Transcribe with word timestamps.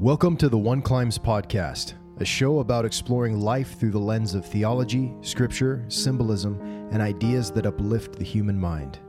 Welcome 0.00 0.36
to 0.36 0.48
the 0.48 0.56
One 0.56 0.80
Climbs 0.80 1.18
Podcast, 1.18 1.94
a 2.20 2.24
show 2.24 2.60
about 2.60 2.84
exploring 2.84 3.40
life 3.40 3.80
through 3.80 3.90
the 3.90 3.98
lens 3.98 4.32
of 4.32 4.46
theology, 4.46 5.12
scripture, 5.22 5.84
symbolism, 5.88 6.60
and 6.92 7.02
ideas 7.02 7.50
that 7.50 7.66
uplift 7.66 8.14
the 8.14 8.22
human 8.22 8.60
mind. 8.60 9.00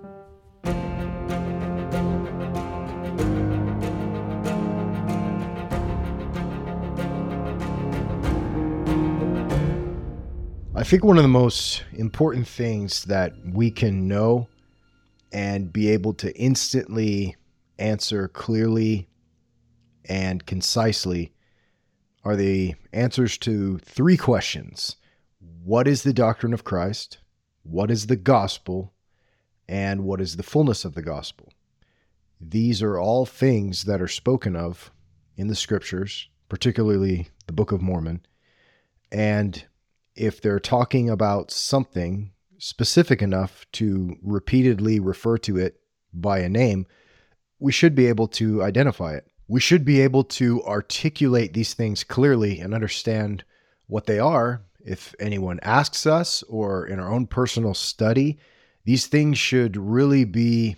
I 10.74 10.84
think 10.84 11.04
one 11.04 11.18
of 11.18 11.24
the 11.24 11.28
most 11.28 11.84
important 11.94 12.48
things 12.48 13.04
that 13.04 13.34
we 13.46 13.70
can 13.70 14.08
know 14.08 14.48
and 15.32 15.72
be 15.72 15.90
able 15.92 16.16
to 16.16 16.36
instantly 16.36 17.36
answer 17.78 18.28
clearly 18.28 19.09
and 20.06 20.46
concisely 20.46 21.34
are 22.24 22.36
the 22.36 22.76
answers 22.92 23.38
to 23.40 23.78
three 23.80 24.18
questions 24.18 24.98
What 25.64 25.88
is 25.88 26.04
the 26.04 26.14
doctrine 26.14 26.54
of 26.54 26.64
Christ? 26.64 27.20
What 27.64 27.92
is 27.92 28.08
the 28.08 28.16
gospel? 28.16 28.94
And 29.68 30.04
what 30.04 30.20
is 30.20 30.36
the 30.36 30.44
fullness 30.44 30.84
of 30.84 30.96
the 30.96 31.02
gospel? 31.02 31.54
These 32.42 32.82
are 32.82 32.98
all 32.98 33.26
things 33.26 33.84
that 33.84 34.02
are 34.02 34.08
spoken 34.08 34.56
of 34.56 34.92
in 35.38 35.48
the 35.48 35.56
scriptures, 35.56 36.30
particularly 36.48 37.30
the 37.46 37.54
Book 37.54 37.72
of 37.72 37.82
Mormon. 37.82 38.26
And 39.12 39.66
if 40.16 40.42
they're 40.42 40.60
talking 40.60 41.10
about 41.10 41.52
something 41.52 42.32
specific 42.58 43.22
enough 43.22 43.66
to 43.74 44.18
repeatedly 44.22 45.00
refer 45.00 45.38
to 45.38 45.58
it 45.58 45.80
by 46.14 46.40
a 46.40 46.50
name, 46.50 46.86
we 47.60 47.72
should 47.72 47.96
be 47.96 48.08
able 48.08 48.28
to 48.28 48.64
identify 48.64 49.14
it. 49.14 49.29
We 49.50 49.60
should 49.60 49.84
be 49.84 50.00
able 50.02 50.24
to 50.26 50.64
articulate 50.64 51.54
these 51.54 51.74
things 51.74 52.04
clearly 52.04 52.60
and 52.60 52.72
understand 52.72 53.44
what 53.88 54.06
they 54.06 54.20
are. 54.20 54.62
If 54.86 55.16
anyone 55.20 55.60
asks 55.64 56.06
us 56.06 56.44
or 56.44 56.86
in 56.86 57.00
our 57.00 57.12
own 57.12 57.26
personal 57.26 57.74
study, 57.74 58.38
these 58.86 59.08
things 59.08 59.40
should 59.40 59.76
really 59.76 60.24
be 60.24 60.76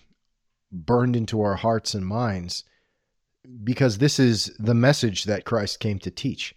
burned 0.72 1.17
into 1.17 1.41
our 1.41 1.55
hearts 1.55 1.94
and 1.94 2.05
minds 2.05 2.63
because 3.61 3.97
this 3.97 4.19
is 4.19 4.55
the 4.58 4.73
message 4.73 5.25
that 5.25 5.44
Christ 5.44 5.81
came 5.81 6.00
to 6.00 6.09
teach. 6.09 6.56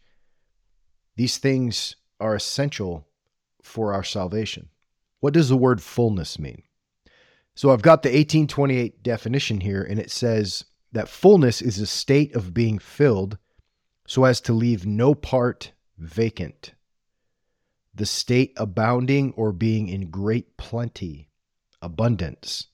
These 1.16 1.38
things 1.38 1.96
are 2.20 2.36
essential 2.36 3.08
for 3.60 3.92
our 3.92 4.04
salvation. 4.04 4.68
What 5.18 5.34
does 5.34 5.48
the 5.48 5.56
word 5.56 5.82
fullness 5.82 6.38
mean? 6.38 6.62
So 7.56 7.72
I've 7.72 7.82
got 7.82 8.02
the 8.02 8.10
1828 8.10 9.02
definition 9.02 9.60
here, 9.60 9.82
and 9.82 9.98
it 9.98 10.12
says 10.12 10.64
that 10.94 11.08
fullness 11.08 11.60
is 11.60 11.80
a 11.80 11.86
state 11.86 12.34
of 12.36 12.54
being 12.54 12.78
filled 12.78 13.36
so 14.06 14.24
as 14.24 14.40
to 14.40 14.52
leave 14.52 14.86
no 14.86 15.12
part 15.12 15.72
vacant, 15.98 16.72
the 17.92 18.06
state 18.06 18.52
abounding 18.56 19.32
or 19.36 19.50
being 19.52 19.88
in 19.88 20.08
great 20.08 20.56
plenty, 20.56 21.28
abundance, 21.82 22.68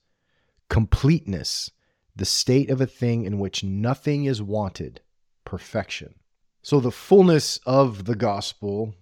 completeness, 0.69 1.71
the 2.15 2.25
state 2.25 2.69
of 2.69 2.79
a 2.79 2.85
thing 2.85 3.25
in 3.25 3.39
which 3.39 3.63
nothing 3.63 4.25
is 4.25 4.39
wanted, 4.39 5.01
perfection. 5.43 6.13
So 6.61 6.79
the 6.79 6.91
fullness 6.91 7.57
of 7.65 8.05
the 8.05 8.15
gospel 8.15 8.93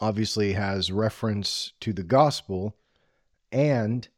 obviously 0.00 0.54
has 0.54 0.90
reference 0.90 1.74
to 1.80 1.92
the 1.92 2.02
gospel 2.02 2.76
and 3.52 4.08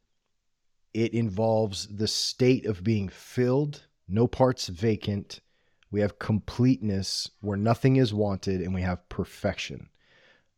it 0.94 1.14
involves 1.14 1.88
the 1.88 2.08
state 2.08 2.66
of 2.66 2.84
being 2.84 3.08
filled, 3.08 3.86
no 4.10 4.26
parts 4.26 4.68
vacant. 4.68 5.40
We 5.90 6.00
have 6.00 6.18
completeness 6.18 7.30
where 7.40 7.56
nothing 7.56 7.96
is 7.96 8.14
wanted, 8.14 8.60
and 8.60 8.74
we 8.74 8.82
have 8.82 9.08
perfection. 9.08 9.88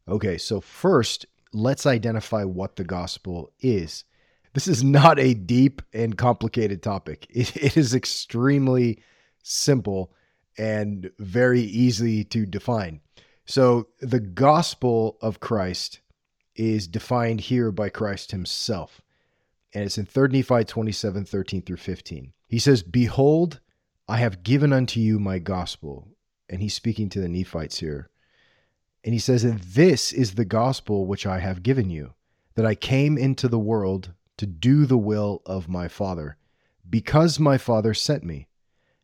Okay, 0.09 0.37
so 0.39 0.61
first, 0.61 1.27
let's 1.53 1.87
identify 1.87 2.45
what 2.45 2.77
the 2.77 2.85
gospel 2.85 3.53
is. 3.61 4.05
This 4.53 4.69
is 4.69 4.85
not 4.85 5.19
a 5.19 5.35
deep 5.35 5.81
and 5.95 6.19
complicated 6.19 6.83
topic, 6.83 7.27
it, 7.31 7.57
it 7.57 7.77
is 7.77 7.95
extremely 7.95 9.03
simple 9.43 10.13
and 10.59 11.11
very 11.19 11.63
easy 11.63 12.25
to 12.25 12.45
define. 12.45 13.01
So, 13.47 13.89
the 14.01 14.21
gospel 14.21 15.17
of 15.23 15.41
Christ 15.41 16.01
is 16.55 16.87
defined 16.87 17.41
here 17.41 17.73
by 17.73 17.89
Christ 17.89 18.31
himself 18.31 19.01
and 19.75 19.85
it's 19.85 19.99
in 19.99 20.07
3rd 20.07 20.33
Nephi 20.33 20.65
27, 20.65 21.25
13 21.25 21.63
through 21.63 21.77
15. 21.77 22.33
He 22.53 22.59
says, 22.59 22.83
Behold, 22.83 23.61
I 24.07 24.19
have 24.19 24.43
given 24.43 24.75
unto 24.75 25.01
you 25.01 25.19
my 25.19 25.39
gospel. 25.39 26.09
And 26.51 26.61
he's 26.61 26.75
speaking 26.75 27.09
to 27.09 27.21
the 27.23 27.29
Nephites 27.29 27.79
here. 27.79 28.11
And 29.03 29.15
he 29.15 29.19
says, 29.19 29.43
And 29.43 29.61
this 29.61 30.13
is 30.13 30.35
the 30.35 30.45
gospel 30.45 31.07
which 31.07 31.25
I 31.25 31.39
have 31.39 31.63
given 31.63 31.89
you, 31.89 32.13
that 32.55 32.67
I 32.67 32.75
came 32.75 33.17
into 33.17 33.49
the 33.49 33.59
world 33.59 34.13
to 34.37 34.45
do 34.45 34.85
the 34.85 34.99
will 34.99 35.41
of 35.47 35.67
my 35.67 35.89
Father, 35.89 36.37
because 36.91 37.41
my 37.41 37.57
Father 37.57 37.95
sent 37.95 38.23
me. 38.23 38.49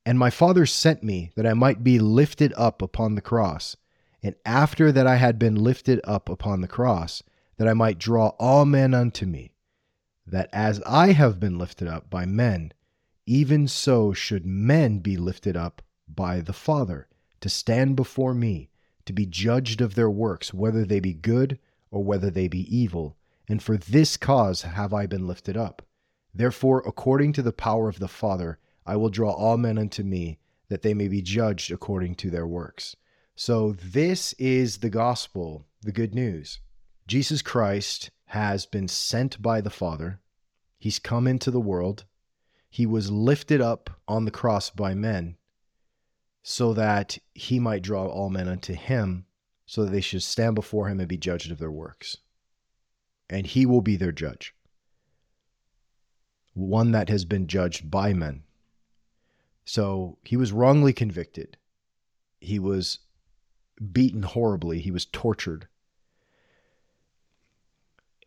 And 0.04 0.18
my 0.18 0.28
Father 0.28 0.66
sent 0.66 1.02
me 1.02 1.30
that 1.34 1.46
I 1.46 1.54
might 1.54 1.82
be 1.82 1.98
lifted 1.98 2.52
up 2.54 2.82
upon 2.82 3.14
the 3.14 3.22
cross. 3.22 3.78
And 4.22 4.34
after 4.44 4.92
that 4.92 5.06
I 5.06 5.16
had 5.16 5.38
been 5.38 5.54
lifted 5.54 6.02
up 6.04 6.28
upon 6.28 6.60
the 6.60 6.68
cross, 6.68 7.22
that 7.56 7.66
I 7.66 7.72
might 7.72 7.98
draw 7.98 8.28
all 8.38 8.66
men 8.66 8.92
unto 8.92 9.24
me 9.24 9.54
that 10.26 10.50
as 10.52 10.82
I 10.82 11.12
have 11.12 11.40
been 11.40 11.56
lifted 11.56 11.88
up 11.88 12.10
by 12.10 12.26
men, 12.26 12.72
even 13.28 13.68
so 13.68 14.14
should 14.14 14.46
men 14.46 15.00
be 15.00 15.16
lifted 15.18 15.54
up 15.54 15.82
by 16.08 16.40
the 16.40 16.54
Father, 16.54 17.08
to 17.40 17.50
stand 17.50 17.94
before 17.94 18.32
me, 18.32 18.70
to 19.04 19.12
be 19.12 19.26
judged 19.26 19.82
of 19.82 19.94
their 19.94 20.08
works, 20.08 20.54
whether 20.54 20.84
they 20.84 20.98
be 20.98 21.12
good 21.12 21.58
or 21.90 22.02
whether 22.02 22.30
they 22.30 22.48
be 22.48 22.74
evil. 22.74 23.18
And 23.46 23.62
for 23.62 23.76
this 23.76 24.16
cause 24.16 24.62
have 24.62 24.94
I 24.94 25.06
been 25.06 25.26
lifted 25.26 25.58
up. 25.58 25.82
Therefore, 26.34 26.82
according 26.86 27.34
to 27.34 27.42
the 27.42 27.52
power 27.52 27.88
of 27.88 27.98
the 27.98 28.08
Father, 28.08 28.58
I 28.86 28.96
will 28.96 29.10
draw 29.10 29.32
all 29.32 29.58
men 29.58 29.76
unto 29.76 30.02
me, 30.02 30.38
that 30.68 30.80
they 30.80 30.94
may 30.94 31.08
be 31.08 31.20
judged 31.20 31.70
according 31.70 32.14
to 32.16 32.30
their 32.30 32.46
works. 32.46 32.96
So, 33.36 33.72
this 33.72 34.32
is 34.34 34.78
the 34.78 34.90
gospel, 34.90 35.66
the 35.82 35.92
good 35.92 36.14
news. 36.14 36.60
Jesus 37.06 37.42
Christ 37.42 38.10
has 38.26 38.64
been 38.64 38.88
sent 38.88 39.42
by 39.42 39.60
the 39.60 39.70
Father. 39.70 40.20
He's 40.78 40.98
come 40.98 41.26
into 41.26 41.50
the 41.50 41.60
world. 41.60 42.04
He 42.68 42.86
was 42.86 43.10
lifted 43.10 43.60
up 43.60 43.90
on 44.06 44.24
the 44.24 44.30
cross 44.30 44.70
by 44.70 44.94
men 44.94 45.36
so 46.42 46.72
that 46.74 47.18
he 47.34 47.58
might 47.58 47.82
draw 47.82 48.06
all 48.06 48.30
men 48.30 48.48
unto 48.48 48.72
him, 48.74 49.26
so 49.66 49.84
that 49.84 49.90
they 49.90 50.00
should 50.00 50.22
stand 50.22 50.54
before 50.54 50.88
him 50.88 50.98
and 50.98 51.08
be 51.08 51.18
judged 51.18 51.50
of 51.50 51.58
their 51.58 51.70
works. 51.70 52.16
And 53.28 53.46
he 53.46 53.66
will 53.66 53.82
be 53.82 53.96
their 53.96 54.12
judge, 54.12 54.54
one 56.54 56.92
that 56.92 57.10
has 57.10 57.24
been 57.24 57.46
judged 57.46 57.90
by 57.90 58.14
men. 58.14 58.44
So 59.64 60.16
he 60.24 60.36
was 60.36 60.52
wrongly 60.52 60.94
convicted. 60.94 61.58
He 62.40 62.58
was 62.58 63.00
beaten 63.92 64.22
horribly. 64.22 64.80
He 64.80 64.90
was 64.90 65.04
tortured 65.04 65.68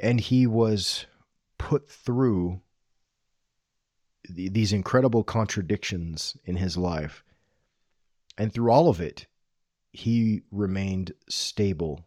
and 0.02 0.20
he 0.20 0.48
was 0.48 1.06
put 1.58 1.90
through 1.90 2.60
these 4.30 4.74
incredible 4.74 5.24
contradictions 5.24 6.38
in 6.46 6.56
his 6.56 6.78
life. 6.78 7.24
And 8.38 8.54
through 8.54 8.72
all 8.72 8.90
of 8.90 9.02
it, 9.02 9.28
he 9.92 10.44
remained 10.52 11.14
stable 11.30 12.06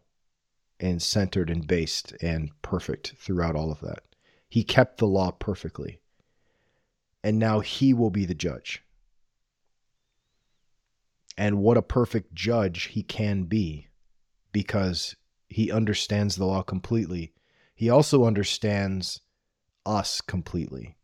and 0.79 1.01
centered 1.01 1.49
and 1.49 1.67
based 1.67 2.13
and 2.21 2.49
perfect 2.61 3.15
throughout 3.17 3.55
all 3.55 3.71
of 3.71 3.79
that. 3.81 4.03
He 4.49 4.63
kept 4.63 4.97
the 4.97 5.07
law 5.07 5.31
perfectly. 5.31 5.99
And 7.23 7.39
now 7.39 7.59
he 7.59 7.93
will 7.93 8.11
be 8.11 8.25
the 8.25 8.35
judge. 8.35 8.83
And 11.37 11.59
what 11.59 11.77
a 11.77 11.81
perfect 11.81 12.33
judge 12.33 12.83
he 12.83 13.03
can 13.03 13.43
be 13.43 13.87
because 14.51 15.15
he 15.49 15.71
understands 15.71 16.35
the 16.35 16.45
law 16.45 16.61
completely 16.61 17.33
he 17.75 17.89
also 17.89 18.23
understands 18.23 19.19
us 19.85 20.21
completely 20.21 20.95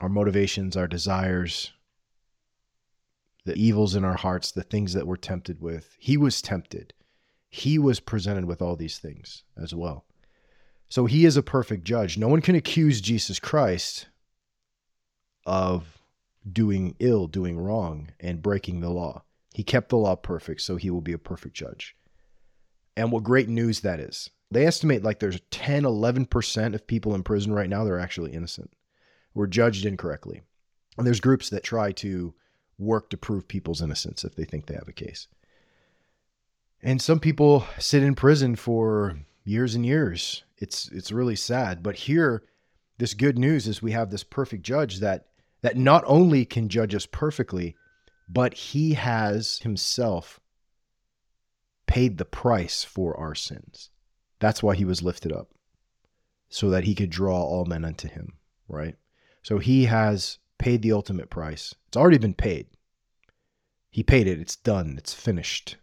our 0.00 0.08
motivations, 0.08 0.76
our 0.76 0.86
desires, 0.86 1.72
the 3.44 3.54
evils 3.54 3.94
in 3.94 4.04
our 4.04 4.16
hearts, 4.16 4.50
the 4.50 4.62
things 4.62 4.92
that 4.92 5.06
we're 5.06 5.16
tempted 5.16 5.60
with. 5.60 5.96
He 5.98 6.16
was 6.16 6.42
tempted. 6.42 6.94
He 7.48 7.78
was 7.78 8.00
presented 8.00 8.44
with 8.44 8.62
all 8.62 8.76
these 8.76 8.98
things 8.98 9.42
as 9.60 9.74
well. 9.74 10.04
So 10.88 11.06
he 11.06 11.24
is 11.24 11.36
a 11.36 11.42
perfect 11.42 11.84
judge. 11.84 12.18
No 12.18 12.28
one 12.28 12.40
can 12.40 12.54
accuse 12.54 13.00
Jesus 13.00 13.38
Christ 13.38 14.06
of 15.46 15.98
doing 16.50 16.96
ill, 16.98 17.26
doing 17.26 17.58
wrong, 17.58 18.10
and 18.18 18.42
breaking 18.42 18.80
the 18.80 18.90
law. 18.90 19.24
He 19.52 19.62
kept 19.62 19.88
the 19.88 19.96
law 19.96 20.16
perfect, 20.16 20.60
so 20.62 20.76
he 20.76 20.90
will 20.90 21.00
be 21.00 21.12
a 21.12 21.18
perfect 21.18 21.54
judge. 21.54 21.96
And 22.96 23.12
what 23.12 23.24
great 23.24 23.48
news 23.48 23.80
that 23.80 24.00
is. 24.00 24.30
They 24.50 24.66
estimate 24.66 25.04
like 25.04 25.20
there's 25.20 25.40
10, 25.50 25.84
11% 25.84 26.74
of 26.74 26.86
people 26.86 27.14
in 27.14 27.22
prison 27.22 27.52
right 27.52 27.68
now 27.68 27.84
that 27.84 27.90
are 27.90 28.00
actually 28.00 28.32
innocent, 28.32 28.72
were 29.34 29.46
judged 29.46 29.86
incorrectly. 29.86 30.42
And 30.98 31.06
there's 31.06 31.20
groups 31.20 31.50
that 31.50 31.62
try 31.62 31.92
to 31.92 32.34
work 32.78 33.10
to 33.10 33.16
prove 33.16 33.46
people's 33.46 33.82
innocence 33.82 34.24
if 34.24 34.34
they 34.34 34.44
think 34.44 34.66
they 34.66 34.74
have 34.74 34.88
a 34.88 34.92
case. 34.92 35.28
And 36.82 37.00
some 37.00 37.20
people 37.20 37.66
sit 37.78 38.02
in 38.02 38.14
prison 38.14 38.56
for 38.56 39.20
years 39.44 39.74
and 39.74 39.84
years. 39.84 40.44
It's 40.58 40.88
it's 40.88 41.12
really 41.12 41.36
sad, 41.36 41.82
but 41.82 41.96
here 41.96 42.42
this 42.98 43.14
good 43.14 43.38
news 43.38 43.66
is 43.66 43.82
we 43.82 43.92
have 43.92 44.10
this 44.10 44.24
perfect 44.24 44.62
judge 44.62 45.00
that 45.00 45.26
that 45.62 45.76
not 45.76 46.04
only 46.06 46.44
can 46.44 46.68
judge 46.68 46.94
us 46.94 47.06
perfectly, 47.06 47.76
but 48.28 48.54
he 48.54 48.94
has 48.94 49.58
himself 49.58 50.40
paid 51.86 52.16
the 52.16 52.24
price 52.24 52.84
for 52.84 53.18
our 53.18 53.34
sins. 53.34 53.90
That's 54.38 54.62
why 54.62 54.74
he 54.74 54.84
was 54.84 55.02
lifted 55.02 55.32
up, 55.32 55.50
so 56.48 56.70
that 56.70 56.84
he 56.84 56.94
could 56.94 57.10
draw 57.10 57.42
all 57.42 57.66
men 57.66 57.84
unto 57.84 58.08
him, 58.08 58.34
right? 58.68 58.96
So 59.42 59.58
he 59.58 59.86
has 59.86 60.38
paid 60.58 60.82
the 60.82 60.92
ultimate 60.92 61.30
price. 61.30 61.74
It's 61.88 61.96
already 61.96 62.18
been 62.18 62.34
paid. 62.34 62.66
He 63.90 64.02
paid 64.02 64.26
it. 64.26 64.40
It's 64.40 64.56
done. 64.56 64.94
It's 64.98 65.14
finished. 65.14 65.76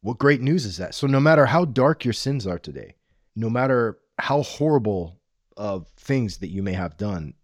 What 0.00 0.18
great 0.18 0.40
news 0.40 0.64
is 0.64 0.76
that? 0.76 0.94
So, 0.94 1.06
no 1.06 1.18
matter 1.18 1.46
how 1.46 1.64
dark 1.64 2.04
your 2.04 2.14
sins 2.14 2.46
are 2.46 2.58
today, 2.58 2.94
no 3.34 3.50
matter 3.50 3.98
how 4.18 4.42
horrible 4.42 5.20
of 5.56 5.88
things 5.96 6.36
that 6.38 6.50
you 6.50 6.62
may 6.62 6.74
have 6.74 6.96
done, 6.96 7.34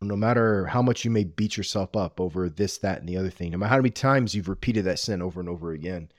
no 0.00 0.14
matter 0.14 0.66
how 0.66 0.82
much 0.82 1.04
you 1.04 1.10
may 1.10 1.24
beat 1.24 1.56
yourself 1.56 1.96
up 1.96 2.20
over 2.20 2.48
this, 2.48 2.78
that, 2.78 3.00
and 3.00 3.08
the 3.08 3.16
other 3.16 3.30
thing, 3.30 3.50
no 3.50 3.58
matter 3.58 3.70
how 3.70 3.76
many 3.78 3.90
times 3.90 4.34
you've 4.34 4.48
repeated 4.48 4.84
that 4.84 4.98
sin 4.98 5.22
over 5.22 5.40
and 5.40 5.48
over 5.48 5.72
again, 5.72 6.10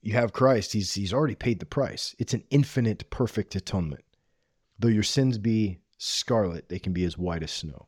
you 0.00 0.14
have 0.14 0.32
Christ. 0.32 0.72
He's, 0.72 0.94
he's 0.94 1.12
already 1.12 1.34
paid 1.34 1.60
the 1.60 1.66
price. 1.66 2.16
It's 2.18 2.34
an 2.34 2.44
infinite, 2.50 3.08
perfect 3.10 3.54
atonement. 3.54 4.04
Though 4.78 4.88
your 4.88 5.02
sins 5.02 5.38
be 5.38 5.78
scarlet, 5.98 6.68
they 6.68 6.78
can 6.78 6.92
be 6.92 7.04
as 7.04 7.18
white 7.18 7.42
as 7.42 7.50
snow. 7.50 7.86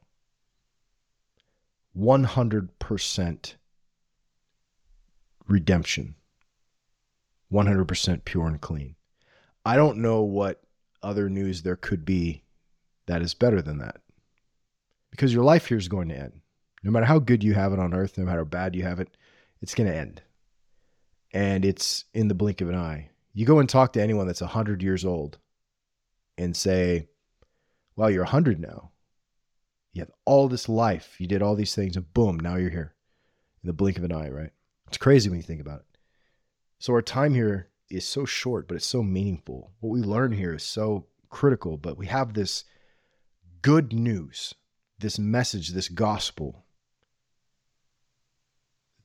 100% 1.98 3.54
redemption, 5.48 6.14
100% 7.52 8.24
pure 8.24 8.46
and 8.46 8.60
clean. 8.60 8.96
I 9.64 9.76
don't 9.76 9.98
know 9.98 10.22
what 10.22 10.62
other 11.02 11.28
news 11.28 11.62
there 11.62 11.76
could 11.76 12.04
be 12.04 12.42
that 13.06 13.22
is 13.22 13.34
better 13.34 13.62
than 13.62 13.78
that. 13.78 14.00
Because 15.10 15.32
your 15.32 15.44
life 15.44 15.66
here 15.66 15.78
is 15.78 15.88
going 15.88 16.08
to 16.08 16.18
end. 16.18 16.40
No 16.82 16.90
matter 16.90 17.06
how 17.06 17.18
good 17.18 17.42
you 17.42 17.54
have 17.54 17.72
it 17.72 17.78
on 17.78 17.94
earth, 17.94 18.18
no 18.18 18.24
matter 18.24 18.38
how 18.38 18.44
bad 18.44 18.74
you 18.76 18.82
have 18.82 19.00
it, 19.00 19.16
it's 19.62 19.74
going 19.74 19.88
to 19.88 19.96
end. 19.96 20.22
And 21.32 21.64
it's 21.64 22.04
in 22.12 22.28
the 22.28 22.34
blink 22.34 22.60
of 22.60 22.68
an 22.68 22.74
eye. 22.74 23.10
You 23.32 23.46
go 23.46 23.58
and 23.58 23.68
talk 23.68 23.92
to 23.94 24.02
anyone 24.02 24.26
that's 24.26 24.40
100 24.40 24.82
years 24.82 25.04
old 25.04 25.38
and 26.38 26.56
say, 26.56 27.08
Well, 27.96 28.10
you're 28.10 28.24
100 28.24 28.60
now. 28.60 28.92
You 29.92 30.02
have 30.02 30.12
all 30.26 30.48
this 30.48 30.68
life. 30.68 31.16
You 31.18 31.26
did 31.26 31.42
all 31.42 31.56
these 31.56 31.74
things, 31.74 31.96
and 31.96 32.12
boom, 32.12 32.38
now 32.38 32.56
you're 32.56 32.70
here 32.70 32.94
in 33.62 33.66
the 33.66 33.72
blink 33.72 33.96
of 33.96 34.04
an 34.04 34.12
eye, 34.12 34.28
right? 34.28 34.50
It's 34.88 34.98
crazy 34.98 35.30
when 35.30 35.38
you 35.38 35.42
think 35.42 35.62
about 35.62 35.80
it. 35.80 35.98
So 36.78 36.92
our 36.92 37.02
time 37.02 37.34
here 37.34 37.70
is 37.88 38.06
so 38.06 38.26
short, 38.26 38.68
but 38.68 38.74
it's 38.74 38.86
so 38.86 39.02
meaningful. 39.02 39.72
What 39.80 39.90
we 39.90 40.02
learn 40.02 40.32
here 40.32 40.54
is 40.54 40.62
so 40.62 41.06
critical, 41.30 41.78
but 41.78 41.96
we 41.96 42.06
have 42.06 42.34
this 42.34 42.64
good 43.62 43.92
news, 43.92 44.54
this 44.98 45.18
message, 45.18 45.70
this 45.70 45.88
gospel 45.88 46.66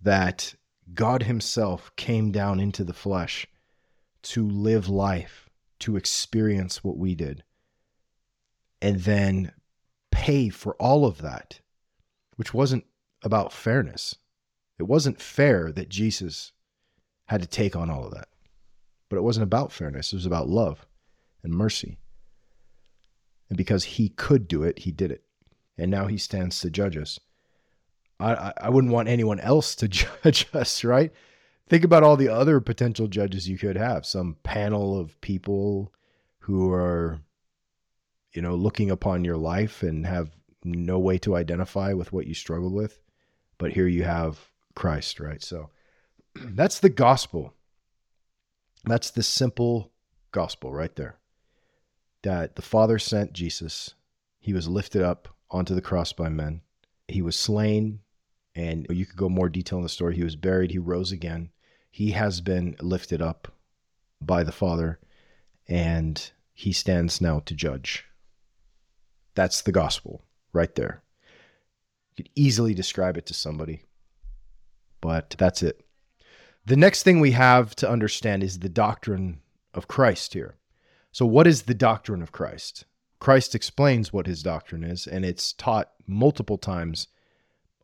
that 0.01 0.55
God 0.94 1.23
Himself 1.23 1.91
came 1.95 2.31
down 2.31 2.59
into 2.59 2.83
the 2.83 2.94
flesh 2.94 3.47
to 4.23 4.47
live 4.47 4.89
life, 4.89 5.49
to 5.79 5.95
experience 5.95 6.83
what 6.83 6.97
we 6.97 7.15
did, 7.15 7.44
and 8.81 9.01
then 9.01 9.51
pay 10.12 10.50
for 10.50 10.75
all 10.75 11.06
of 11.06 11.19
that, 11.19 11.60
which 12.36 12.54
wasn't 12.54 12.86
about 13.24 13.54
fairness. 13.54 14.16
It 14.80 14.83
wasn't 14.83 15.22
fair 15.22 15.72
that 15.72 15.89
Jesus 15.89 16.51
had 17.28 17.42
to 17.42 17.48
take 17.48 17.75
on 17.75 17.89
all 17.89 18.06
of 18.06 18.13
that. 18.13 18.28
But 19.10 19.18
it 19.18 19.24
wasn't 19.24 19.44
about 19.44 19.72
fairness, 19.72 20.12
it 20.12 20.18
was 20.18 20.25
about 20.25 20.50
love 20.50 20.86
and 21.44 21.54
mercy. 21.54 21.98
And 23.50 23.57
because 23.57 23.83
he 23.83 24.10
could 24.10 24.48
do 24.48 24.63
it, 24.63 24.80
he 24.80 24.92
did 24.92 25.12
it. 25.12 25.24
And 25.78 25.92
now 25.92 26.07
he 26.07 26.18
stands 26.18 26.60
to 26.62 26.69
judge 26.69 26.98
us. 26.98 27.19
I, 28.19 28.54
I 28.62 28.69
wouldn't 28.69 28.94
want 28.94 29.10
anyone 29.10 29.39
else 29.39 29.75
to 29.75 29.88
judge 29.89 30.48
us, 30.54 30.83
right? 30.83 31.12
Think 31.68 31.83
about 31.83 32.04
all 32.04 32.18
the 32.18 32.30
other 32.30 32.60
potential 32.60 33.07
judges 33.07 33.50
you 33.50 33.57
could 33.57 33.78
have. 33.78 34.06
Some 34.06 34.38
panel 34.44 35.00
of 35.00 35.19
people 35.22 35.94
who 36.39 36.72
are 36.72 37.19
you 38.33 38.42
know, 38.42 38.56
looking 38.56 38.92
upon 38.92 39.25
your 39.25 39.38
life 39.38 39.83
and 39.83 40.06
have 40.06 40.31
no 40.63 41.00
way 41.00 41.18
to 41.19 41.36
identify 41.36 41.94
with 41.94 42.13
what 42.13 42.28
you 42.28 42.33
struggled 42.33 42.74
with. 42.74 43.00
But 43.57 43.74
here 43.74 43.88
you 43.88 44.04
have 44.04 44.39
Christ, 44.75 45.19
right? 45.19 45.44
So 45.44 45.69
that's 46.36 46.80
the 46.80 46.89
gospel. 46.89 47.54
That's 48.86 49.12
the 49.12 49.24
simple 49.24 49.92
gospel 50.31 50.74
right 50.74 50.95
there. 50.95 51.18
That 52.24 52.56
the 52.56 52.62
Father 52.62 53.00
sent 53.00 53.33
Jesus. 53.33 53.95
He 54.39 54.54
was 54.54 54.68
lifted 54.68 55.01
up 55.01 55.28
onto 55.50 55.75
the 55.75 55.81
cross 55.81 56.13
by 56.13 56.30
men. 56.30 56.62
He 57.07 57.22
was 57.22 57.38
slain, 57.38 58.00
and 58.56 58.88
you 58.89 59.06
could 59.06 59.18
go 59.18 59.30
more 59.30 59.50
detail 59.50 59.80
in 59.80 59.83
the 59.83 59.89
story. 59.89 60.16
He 60.16 60.24
was 60.24 60.36
buried. 60.36 60.72
He 60.72 60.78
rose 60.78 61.12
again. 61.12 61.50
He 61.89 62.12
has 62.12 62.39
been 62.42 62.75
lifted 62.80 63.22
up 63.22 63.51
by 64.22 64.44
the 64.44 64.51
Father, 64.51 65.00
and 65.68 66.31
he 66.54 66.72
stands 66.72 67.19
now 67.19 67.39
to 67.42 67.54
judge. 67.54 68.06
That's 69.36 69.62
the 69.62 69.72
gospel 69.72 70.24
right 70.54 70.74
there. 70.75 71.04
You 72.12 72.24
could 72.24 72.30
easily 72.36 72.74
describe 72.74 73.18
it 73.18 73.25
to 73.28 73.33
somebody, 73.33 73.83
but 75.00 75.36
that's 75.38 75.63
it. 75.63 75.86
The 76.66 76.75
next 76.75 77.04
thing 77.04 77.19
we 77.19 77.31
have 77.31 77.75
to 77.78 77.89
understand 77.89 78.44
is 78.44 78.60
the 78.60 78.69
doctrine 78.69 79.39
of 79.74 79.88
Christ 79.88 80.33
here. 80.33 80.57
So, 81.12 81.25
what 81.25 81.48
is 81.48 81.63
the 81.63 81.74
doctrine 81.74 82.22
of 82.22 82.31
Christ? 82.31 82.86
Christ 83.19 83.56
explains 83.56 84.12
what 84.12 84.28
his 84.28 84.44
doctrine 84.44 84.83
is, 84.83 85.07
and 85.07 85.24
it's 85.25 85.54
taught 85.54 85.92
multiple 86.07 86.57
times 86.57 87.07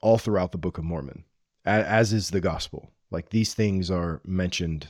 all 0.02 0.18
throughout 0.18 0.52
the 0.52 0.58
Book 0.58 0.78
of 0.78 0.84
Mormon, 0.84 1.24
as 1.66 2.14
is 2.14 2.30
the 2.30 2.42
gospel. 2.42 2.92
Like 3.10 3.30
these 3.30 3.54
things 3.54 3.90
are 3.90 4.22
mentioned 4.26 4.90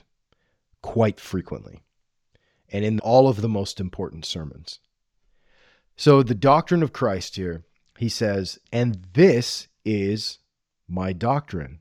quite 0.81 1.19
frequently 1.19 1.83
and 2.69 2.83
in 2.83 2.99
all 2.99 3.27
of 3.27 3.41
the 3.41 3.49
most 3.49 3.79
important 3.79 4.25
sermons. 4.25 4.79
So 5.99 6.21
the 6.21 6.35
doctrine 6.35 6.83
of 6.83 6.93
Christ 6.93 7.37
here, 7.37 7.65
he 7.97 8.07
says, 8.07 8.59
and 8.71 9.07
this 9.13 9.67
is 9.83 10.37
my 10.87 11.11
doctrine, 11.11 11.79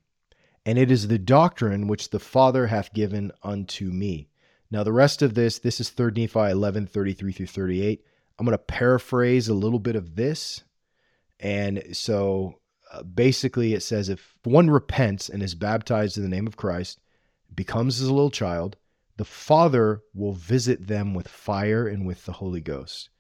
and 0.65 0.79
it 0.79 0.91
is 0.91 1.09
the 1.09 1.19
doctrine 1.19 1.87
which 1.87 2.09
the 2.09 2.19
Father 2.19 2.69
hath 2.69 2.95
given 2.95 3.31
unto 3.43 3.91
me. 3.91 4.31
Now 4.71 4.83
the 4.83 4.93
rest 4.93 5.21
of 5.21 5.35
this, 5.35 5.59
this 5.59 5.81
is 5.81 5.91
3 5.91 6.13
Nephi 6.17 6.39
11, 6.39 6.87
33 6.87 7.31
through 7.31 7.47
38. 7.47 8.03
I'm 8.39 8.47
going 8.47 8.57
to 8.57 8.59
paraphrase 8.59 9.49
a 9.49 9.55
little 9.55 9.79
bit 9.79 9.97
of 9.97 10.17
this. 10.17 10.65
And 11.39 11.85
so 11.93 12.55
uh, 12.91 13.03
basically 13.03 13.75
it 13.75 13.83
says 13.83 14.09
if 14.09 14.35
one 14.45 14.71
repents 14.71 15.29
and 15.29 15.43
is 15.43 15.55
baptized 15.55 16.17
in 16.17 16.23
the 16.23 16.31
name 16.31 16.47
of 16.47 16.57
Christ, 16.57 17.01
becomes 17.55 18.01
as 18.01 18.09
a 18.09 18.15
little 18.15 18.31
child, 18.31 18.77
the 19.19 19.27
Father 19.27 20.01
will 20.15 20.33
visit 20.33 20.87
them 20.87 21.13
with 21.13 21.29
fire 21.29 21.87
and 21.87 22.07
with 22.07 22.25
the 22.25 22.33
Holy 22.33 22.63
Ghost. 22.63 23.11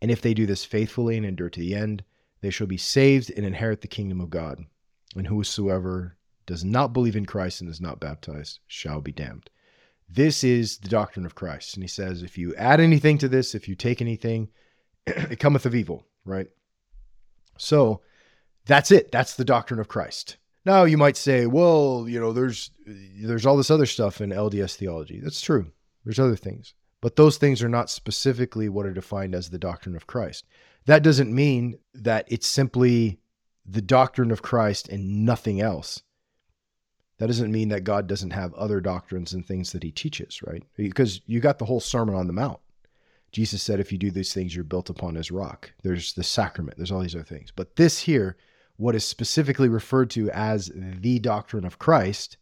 And 0.00 0.10
if 0.10 0.20
they 0.20 0.34
do 0.34 0.46
this 0.46 0.64
faithfully 0.64 1.16
and 1.16 1.26
endure 1.26 1.50
to 1.50 1.60
the 1.60 1.74
end, 1.74 2.04
they 2.40 2.50
shall 2.50 2.66
be 2.66 2.76
saved 2.76 3.32
and 3.36 3.46
inherit 3.46 3.80
the 3.80 3.88
kingdom 3.88 4.20
of 4.20 4.30
God. 4.30 4.64
And 5.14 5.26
whosoever 5.26 6.16
does 6.44 6.64
not 6.64 6.92
believe 6.92 7.16
in 7.16 7.26
Christ 7.26 7.60
and 7.60 7.70
is 7.70 7.80
not 7.80 8.00
baptized 8.00 8.60
shall 8.66 9.00
be 9.00 9.12
damned. 9.12 9.50
This 10.08 10.44
is 10.44 10.78
the 10.78 10.88
doctrine 10.88 11.26
of 11.26 11.34
Christ. 11.34 11.74
And 11.74 11.82
he 11.82 11.88
says, 11.88 12.22
if 12.22 12.38
you 12.38 12.54
add 12.54 12.80
anything 12.80 13.18
to 13.18 13.28
this, 13.28 13.54
if 13.54 13.68
you 13.68 13.74
take 13.74 14.00
anything, 14.00 14.48
it 15.06 15.40
cometh 15.40 15.66
of 15.66 15.74
evil, 15.74 16.06
right? 16.24 16.46
So 17.58 18.02
that's 18.66 18.90
it. 18.90 19.10
That's 19.10 19.34
the 19.34 19.44
doctrine 19.44 19.80
of 19.80 19.88
Christ. 19.88 20.36
Now 20.64 20.84
you 20.84 20.98
might 20.98 21.16
say, 21.16 21.46
well, 21.46 22.06
you 22.08 22.20
know, 22.20 22.32
there's 22.32 22.70
there's 22.86 23.46
all 23.46 23.56
this 23.56 23.70
other 23.70 23.86
stuff 23.86 24.20
in 24.20 24.30
LDS 24.30 24.76
theology. 24.76 25.20
That's 25.20 25.40
true. 25.40 25.70
There's 26.04 26.18
other 26.18 26.36
things. 26.36 26.74
But 27.02 27.16
those 27.16 27.36
things 27.36 27.62
are 27.62 27.68
not 27.68 27.90
specifically 27.90 28.68
what 28.68 28.86
are 28.86 28.92
defined 28.92 29.34
as 29.34 29.50
the 29.50 29.58
doctrine 29.58 29.96
of 29.96 30.06
Christ. 30.06 30.46
That 30.86 31.02
doesn't 31.02 31.34
mean 31.34 31.78
that 31.94 32.26
it's 32.28 32.46
simply 32.46 33.18
the 33.66 33.82
doctrine 33.82 34.30
of 34.30 34.42
Christ 34.42 34.88
and 34.88 35.24
nothing 35.24 35.60
else. 35.60 36.02
That 37.18 37.26
doesn't 37.26 37.52
mean 37.52 37.70
that 37.70 37.84
God 37.84 38.06
doesn't 38.06 38.30
have 38.30 38.52
other 38.54 38.80
doctrines 38.80 39.32
and 39.32 39.44
things 39.44 39.72
that 39.72 39.82
he 39.82 39.90
teaches, 39.90 40.42
right? 40.42 40.62
Because 40.76 41.20
you 41.26 41.40
got 41.40 41.58
the 41.58 41.64
whole 41.64 41.80
Sermon 41.80 42.14
on 42.14 42.26
the 42.26 42.32
Mount. 42.32 42.60
Jesus 43.32 43.62
said, 43.62 43.80
if 43.80 43.90
you 43.90 43.98
do 43.98 44.10
these 44.10 44.32
things, 44.32 44.54
you're 44.54 44.64
built 44.64 44.90
upon 44.90 45.14
his 45.14 45.30
rock. 45.30 45.72
There's 45.82 46.12
the 46.12 46.22
sacrament, 46.22 46.76
there's 46.76 46.92
all 46.92 47.00
these 47.00 47.14
other 47.14 47.24
things. 47.24 47.52
But 47.54 47.76
this 47.76 48.00
here, 48.00 48.36
what 48.76 48.94
is 48.94 49.04
specifically 49.04 49.68
referred 49.68 50.10
to 50.10 50.30
as 50.30 50.70
the 50.74 51.18
doctrine 51.18 51.64
of 51.64 51.78
Christ, 51.78 52.36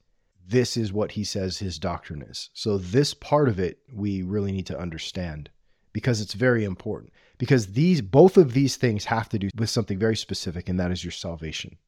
this 0.46 0.76
is 0.76 0.92
what 0.92 1.12
he 1.12 1.24
says 1.24 1.58
his 1.58 1.78
doctrine 1.78 2.22
is. 2.22 2.50
So, 2.52 2.78
this 2.78 3.14
part 3.14 3.48
of 3.48 3.58
it 3.58 3.78
we 3.92 4.22
really 4.22 4.52
need 4.52 4.66
to 4.66 4.78
understand 4.78 5.50
because 5.92 6.20
it's 6.20 6.34
very 6.34 6.64
important. 6.64 7.12
Because 7.38 7.68
these, 7.68 8.00
both 8.02 8.36
of 8.36 8.52
these 8.52 8.76
things 8.76 9.06
have 9.06 9.28
to 9.30 9.38
do 9.38 9.48
with 9.56 9.70
something 9.70 9.98
very 9.98 10.16
specific, 10.16 10.68
and 10.68 10.78
that 10.78 10.90
is 10.90 11.04
your 11.04 11.12
salvation. 11.12 11.78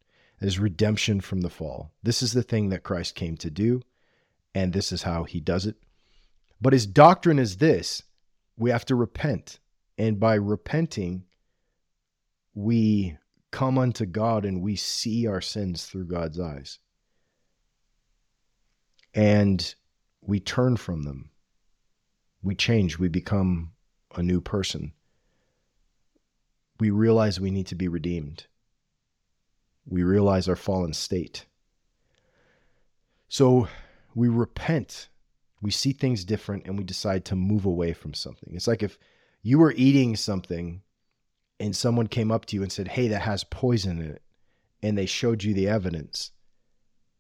as 0.41 0.59
redemption 0.59 1.21
from 1.21 1.41
the 1.41 1.51
fall. 1.51 1.93
This 2.03 2.23
is 2.23 2.33
the 2.33 2.43
thing 2.43 2.69
that 2.69 2.83
Christ 2.83 3.15
came 3.15 3.37
to 3.39 3.51
do, 3.51 3.83
and 4.55 4.73
this 4.73 4.93
is 4.93 5.03
how 5.03 5.25
he 5.25 5.41
does 5.41 5.67
it. 5.67 5.77
But 6.61 6.73
his 6.73 6.87
doctrine 6.87 7.39
is 7.39 7.57
this 7.57 8.03
we 8.57 8.71
have 8.71 8.87
to 8.87 8.95
repent. 8.95 9.59
And 9.99 10.21
by 10.21 10.35
repenting, 10.35 11.25
we 12.55 13.17
come 13.51 13.79
unto 13.79 14.05
God 14.05 14.45
and 14.45 14.63
we 14.63 14.77
see 14.77 15.27
our 15.27 15.41
sins 15.41 15.87
through 15.87 16.07
God's 16.07 16.39
eyes. 16.39 16.79
And 19.17 19.75
we 20.21 20.39
turn 20.39 20.77
from 20.77 21.05
them. 21.05 21.31
We 22.43 22.55
change. 22.55 22.99
We 22.99 23.09
become 23.09 23.73
a 24.15 24.23
new 24.23 24.43
person. 24.43 24.93
We 26.79 26.91
realize 26.91 27.41
we 27.41 27.51
need 27.51 27.67
to 27.69 27.75
be 27.75 27.89
redeemed. 27.89 28.47
We 29.87 30.03
realize 30.03 30.49
our 30.49 30.57
fallen 30.57 30.93
state. 30.93 31.47
So 33.29 33.69
we 34.15 34.29
repent. 34.29 35.09
We 35.63 35.71
see 35.71 35.93
things 35.93 36.25
different 36.25 36.67
and 36.67 36.77
we 36.77 36.85
decide 36.85 37.25
to 37.27 37.37
move 37.37 37.65
away 37.65 37.95
from 37.95 38.13
something. 38.13 38.55
It's 38.55 38.69
like 38.69 38.83
if 38.83 38.99
you 39.43 39.59
were 39.59 39.73
eating 39.77 40.15
something 40.15 40.83
and 41.59 41.75
someone 41.75 42.09
came 42.09 42.31
up 42.31 42.45
to 42.47 42.57
you 42.57 42.63
and 42.63 42.71
said, 42.71 42.89
Hey, 42.89 43.09
that 43.09 43.23
has 43.23 43.45
poison 43.45 43.99
in 43.99 44.11
it. 44.11 44.23
And 44.83 44.99
they 44.99 45.07
showed 45.07 45.43
you 45.43 45.55
the 45.55 45.69
evidence 45.69 46.33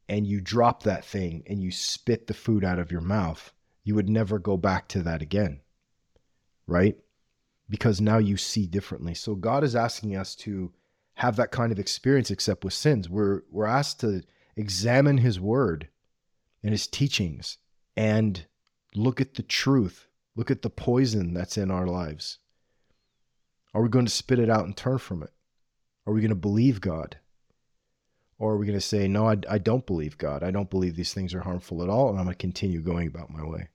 and 0.08 0.26
you 0.26 0.40
drop 0.40 0.82
that 0.82 1.04
thing 1.04 1.42
and 1.46 1.62
you 1.62 1.70
spit 1.70 2.26
the 2.26 2.34
food 2.34 2.64
out 2.64 2.78
of 2.78 2.92
your 2.92 3.00
mouth, 3.00 3.52
you 3.84 3.94
would 3.94 4.08
never 4.08 4.38
go 4.38 4.56
back 4.56 4.88
to 4.88 5.02
that 5.02 5.22
again. 5.22 5.60
Right? 6.66 6.96
Because 7.68 8.00
now 8.00 8.18
you 8.18 8.36
see 8.36 8.66
differently. 8.66 9.14
So 9.14 9.34
God 9.34 9.64
is 9.64 9.74
asking 9.76 10.16
us 10.16 10.34
to 10.36 10.72
have 11.14 11.36
that 11.36 11.50
kind 11.50 11.72
of 11.72 11.78
experience 11.78 12.30
except 12.30 12.64
with 12.64 12.74
sins. 12.74 13.08
We're 13.08 13.42
we're 13.50 13.66
asked 13.66 14.00
to 14.00 14.22
examine 14.56 15.18
his 15.18 15.40
word 15.40 15.88
and 16.62 16.72
his 16.72 16.86
teachings 16.86 17.58
and 17.96 18.46
look 18.94 19.20
at 19.20 19.34
the 19.34 19.42
truth. 19.42 20.06
Look 20.34 20.50
at 20.50 20.62
the 20.62 20.70
poison 20.70 21.32
that's 21.32 21.56
in 21.56 21.70
our 21.70 21.86
lives. 21.86 22.38
Are 23.72 23.82
we 23.82 23.88
going 23.88 24.06
to 24.06 24.12
spit 24.12 24.38
it 24.38 24.50
out 24.50 24.64
and 24.64 24.76
turn 24.76 24.98
from 24.98 25.22
it? 25.22 25.30
Are 26.06 26.12
we 26.12 26.20
going 26.20 26.28
to 26.30 26.34
believe 26.34 26.80
God? 26.80 27.18
Or 28.38 28.52
are 28.52 28.58
we 28.58 28.66
going 28.66 28.78
to 28.78 28.84
say, 28.84 29.08
no, 29.08 29.28
I, 29.28 29.36
I 29.48 29.58
don't 29.58 29.86
believe 29.86 30.18
God. 30.18 30.42
I 30.42 30.50
don't 30.50 30.68
believe 30.70 30.94
these 30.94 31.14
things 31.14 31.34
are 31.34 31.40
harmful 31.40 31.82
at 31.82 31.88
all, 31.88 32.10
and 32.10 32.18
I'm 32.18 32.24
going 32.24 32.34
to 32.34 32.38
continue 32.38 32.80
going 32.80 33.08
about 33.08 33.30
my 33.30 33.44
way. 33.44 33.68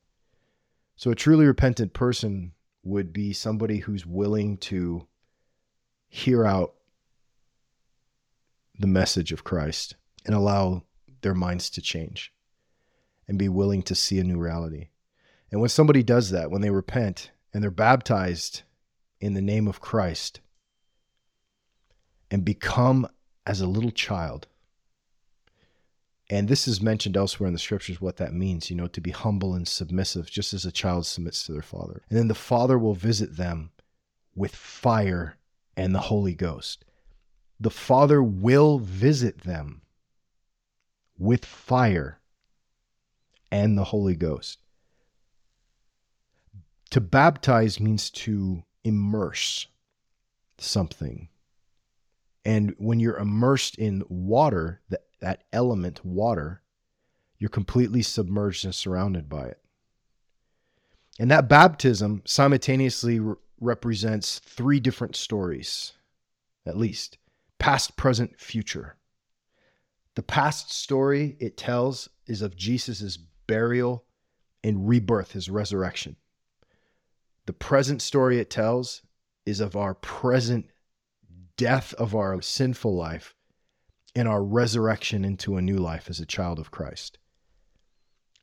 So 0.96 1.10
a 1.10 1.16
truly 1.16 1.46
repentant 1.46 1.94
person 1.94 2.52
would 2.84 3.12
be 3.12 3.34
somebody 3.34 3.80
who's 3.80 4.06
willing 4.06 4.58
to 4.58 5.08
hear 6.10 6.46
out 6.46 6.76
the 8.78 8.88
message 8.88 9.32
of 9.32 9.44
Christ 9.44 9.96
and 10.26 10.36
allow 10.36 10.84
their 11.22 11.34
minds 11.34 11.70
to 11.72 11.82
change 11.82 12.34
and 13.28 13.38
be 13.38 13.50
willing 13.50 13.82
to 13.84 13.96
see 13.96 14.20
a 14.20 14.24
new 14.24 14.38
reality. 14.38 14.90
And 15.52 15.60
when 15.60 15.70
somebody 15.70 16.04
does 16.04 16.32
that, 16.32 16.52
when 16.52 16.62
they 16.62 16.70
repent 16.70 17.32
and 17.54 17.64
they're 17.64 17.72
baptized 17.72 18.64
in 19.20 19.34
the 19.34 19.42
name 19.42 19.68
of 19.68 19.82
Christ 19.82 20.40
and 22.30 22.46
become 22.46 23.08
as 23.46 23.62
a 23.62 23.68
little 23.68 23.92
child, 23.92 24.48
and 26.32 26.48
this 26.48 26.66
is 26.66 26.82
mentioned 26.82 27.18
elsewhere 27.18 27.48
in 27.48 27.54
the 27.54 27.60
scriptures 27.60 28.00
what 28.00 28.16
that 28.18 28.34
means, 28.34 28.70
you 28.70 28.76
know, 28.76 28.88
to 28.88 29.02
be 29.02 29.12
humble 29.12 29.54
and 29.54 29.68
submissive, 29.68 30.32
just 30.32 30.54
as 30.54 30.64
a 30.64 30.72
child 30.72 31.06
submits 31.06 31.46
to 31.46 31.52
their 31.52 31.62
father. 31.62 32.04
And 32.10 32.18
then 32.18 32.30
the 32.30 32.36
father 32.36 32.80
will 32.80 32.94
visit 32.94 33.36
them 33.36 33.72
with 34.34 34.56
fire 34.56 35.36
and 35.76 35.94
the 35.94 36.00
Holy 36.00 36.34
Ghost. 36.34 36.86
The 37.60 37.70
father 37.70 38.24
will 38.24 38.80
visit 38.80 39.42
them 39.42 39.82
with 41.18 41.44
fire 41.44 42.20
and 43.52 43.78
the 43.78 43.84
Holy 43.84 44.16
Ghost. 44.16 44.60
To 46.92 47.02
baptize 47.02 47.80
means 47.80 48.10
to 48.12 48.64
immerse 48.86 49.68
something. 50.58 51.28
And 52.44 52.74
when 52.78 53.00
you're 53.00 53.18
immersed 53.18 53.78
in 53.78 54.04
water, 54.10 54.82
that 54.90 55.06
that 55.20 55.44
element, 55.54 56.04
water, 56.04 56.64
you're 57.38 57.50
completely 57.50 58.02
submerged 58.02 58.66
and 58.66 58.74
surrounded 58.74 59.30
by 59.30 59.46
it. 59.46 59.60
And 61.20 61.30
that 61.30 61.48
baptism 61.48 62.24
simultaneously 62.26 63.20
re- 63.20 63.36
represents 63.60 64.40
three 64.40 64.80
different 64.80 65.16
stories, 65.16 65.94
at 66.66 66.78
least 66.78 67.18
past, 67.60 67.96
present, 67.96 68.40
future. 68.40 68.98
The 70.16 70.24
past 70.24 70.72
story 70.72 71.38
it 71.40 71.58
tells 71.58 72.10
is 72.26 72.42
of 72.42 72.56
Jesus' 72.56 73.18
burial 73.46 74.04
and 74.64 74.88
rebirth, 74.88 75.34
his 75.34 75.48
resurrection. 75.48 76.16
The 77.46 77.54
present 77.54 78.02
story 78.02 78.40
it 78.40 78.50
tells 78.50 79.04
is 79.46 79.60
of 79.60 79.76
our 79.76 79.94
present 79.94 80.71
death 81.58 81.94
of 81.96 82.16
our 82.16 82.42
sinful 82.42 82.96
life 82.96 83.36
and 84.16 84.28
our 84.28 84.44
resurrection 84.44 85.24
into 85.24 85.58
a 85.58 85.62
new 85.62 85.78
life 85.78 86.10
as 86.10 86.20
a 86.20 86.26
child 86.26 86.60
of 86.60 86.72
Christ. 86.72 87.18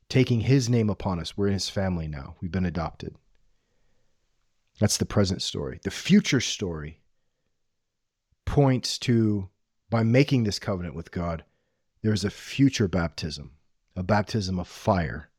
Taking 0.09 0.41
his 0.41 0.69
name 0.69 0.89
upon 0.89 1.19
us, 1.19 1.37
we're 1.37 1.47
in 1.47 1.53
his 1.53 1.69
family 1.69 2.07
now. 2.07 2.35
We've 2.41 2.51
been 2.51 2.65
adopted. 2.65 3.15
That's 4.79 4.97
the 4.97 5.05
present 5.05 5.41
story. 5.41 5.79
The 5.83 5.91
future 5.91 6.41
story 6.41 7.01
points 8.45 8.97
to 8.99 9.49
by 9.89 10.03
making 10.03 10.43
this 10.43 10.59
covenant 10.59 10.95
with 10.95 11.11
God, 11.11 11.43
there's 12.01 12.23
a 12.23 12.29
future 12.29 12.87
baptism, 12.87 13.51
a 13.95 14.03
baptism 14.03 14.59
of 14.59 14.67
fire. 14.67 15.29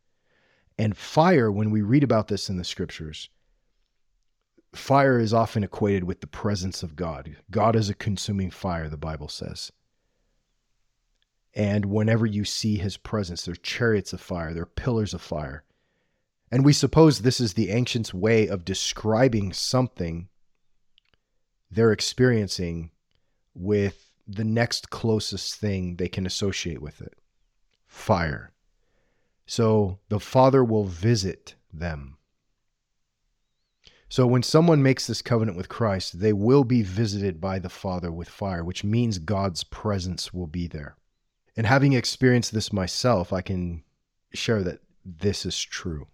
And 0.79 0.97
fire, 0.97 1.51
when 1.51 1.71
we 1.71 1.83
read 1.83 2.05
about 2.05 2.29
this 2.29 2.49
in 2.49 2.57
the 2.57 2.65
scriptures, 2.65 3.29
fire 4.73 5.19
is 5.19 5.35
often 5.35 5.65
equated 5.65 6.05
with 6.05 6.21
the 6.21 6.27
presence 6.27 6.83
of 6.83 6.97
God. 6.97 7.37
God 7.51 7.77
is 7.77 7.89
a 7.89 7.95
consuming 7.95 8.51
fire, 8.51 8.89
the 8.89 8.97
Bible 8.97 9.29
says. 9.29 9.73
And 11.55 11.87
whenever 11.87 12.27
you 12.27 12.45
see 12.45 12.77
his 12.77 12.97
presence, 12.97 13.45
there 13.45 13.53
are 13.53 13.57
chariots 13.57 14.13
of 14.13 14.21
fire, 14.21 14.55
there 14.55 14.63
are 14.63 14.67
pillars 14.67 15.15
of 15.15 15.21
fire. 15.21 15.65
And 16.51 16.65
we 16.65 16.73
suppose 16.73 17.21
this 17.21 17.41
is 17.41 17.55
the 17.55 17.71
ancients' 17.71 18.15
way 18.15 18.47
of 18.47 18.65
describing 18.65 19.53
something 19.53 20.29
they're 21.71 21.93
experiencing 21.93 22.91
with 23.55 24.11
the 24.27 24.45
next 24.45 24.91
closest 24.91 25.57
thing 25.57 25.97
they 25.97 26.09
can 26.09 26.27
associate 26.27 26.81
with 26.81 27.01
it 27.01 27.15
fire. 27.87 28.53
So 29.47 29.99
the 30.09 30.21
Father 30.21 30.63
will 30.63 30.85
visit 30.85 31.57
them. 31.73 32.17
So 34.11 34.27
when 34.27 34.43
someone 34.43 34.83
makes 34.83 35.07
this 35.07 35.23
covenant 35.23 35.57
with 35.57 35.69
Christ, 35.69 36.19
they 36.19 36.33
will 36.33 36.65
be 36.65 36.83
visited 36.83 37.41
by 37.41 37.61
the 37.61 37.69
Father 37.69 38.11
with 38.11 38.29
fire, 38.29 38.65
which 38.65 38.83
means 38.83 39.19
God's 39.19 39.63
presence 39.63 40.35
will 40.35 40.49
be 40.49 40.67
there. 40.67 40.97
And 41.57 41.65
having 41.65 41.93
experienced 41.93 42.53
this 42.53 42.73
myself, 42.73 43.33
I 43.33 43.41
can 43.41 43.85
share 44.35 44.65
that 44.65 44.81
this 45.05 45.47
is 45.47 45.63
true. 45.63 46.09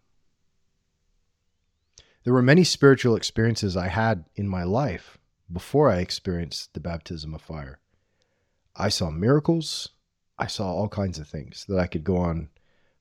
There 2.24 2.34
were 2.34 2.42
many 2.42 2.64
spiritual 2.64 3.16
experiences 3.16 3.78
I 3.78 3.88
had 3.88 4.26
in 4.34 4.46
my 4.46 4.62
life 4.64 5.16
before 5.50 5.90
I 5.90 6.00
experienced 6.00 6.74
the 6.74 6.80
baptism 6.80 7.34
of 7.34 7.40
fire. 7.40 7.78
I 8.74 8.90
saw 8.90 9.10
miracles. 9.10 9.88
I 10.38 10.48
saw 10.48 10.70
all 10.70 10.88
kinds 10.88 11.18
of 11.18 11.28
things 11.28 11.64
that 11.66 11.78
I 11.78 11.86
could 11.86 12.04
go 12.04 12.18
on 12.18 12.50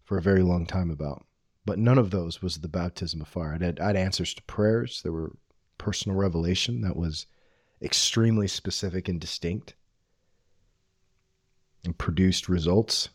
for 0.05 0.17
a 0.17 0.21
very 0.21 0.41
long 0.41 0.65
time 0.65 0.89
about. 0.89 1.25
But 1.65 1.79
none 1.79 1.97
of 1.97 2.11
those 2.11 2.41
was 2.41 2.57
the 2.57 2.67
baptism 2.67 3.21
of 3.21 3.27
fire. 3.27 3.57
I 3.59 3.65
had, 3.65 3.79
I 3.79 3.87
had 3.87 3.95
answers 3.95 4.33
to 4.35 4.43
prayers. 4.43 5.01
There 5.01 5.11
were 5.11 5.35
personal 5.77 6.17
revelation 6.17 6.81
that 6.81 6.95
was 6.95 7.25
extremely 7.81 8.47
specific 8.47 9.09
and 9.09 9.19
distinct 9.19 9.73
and 11.83 11.97
produced 11.97 12.47
results. 12.47 13.09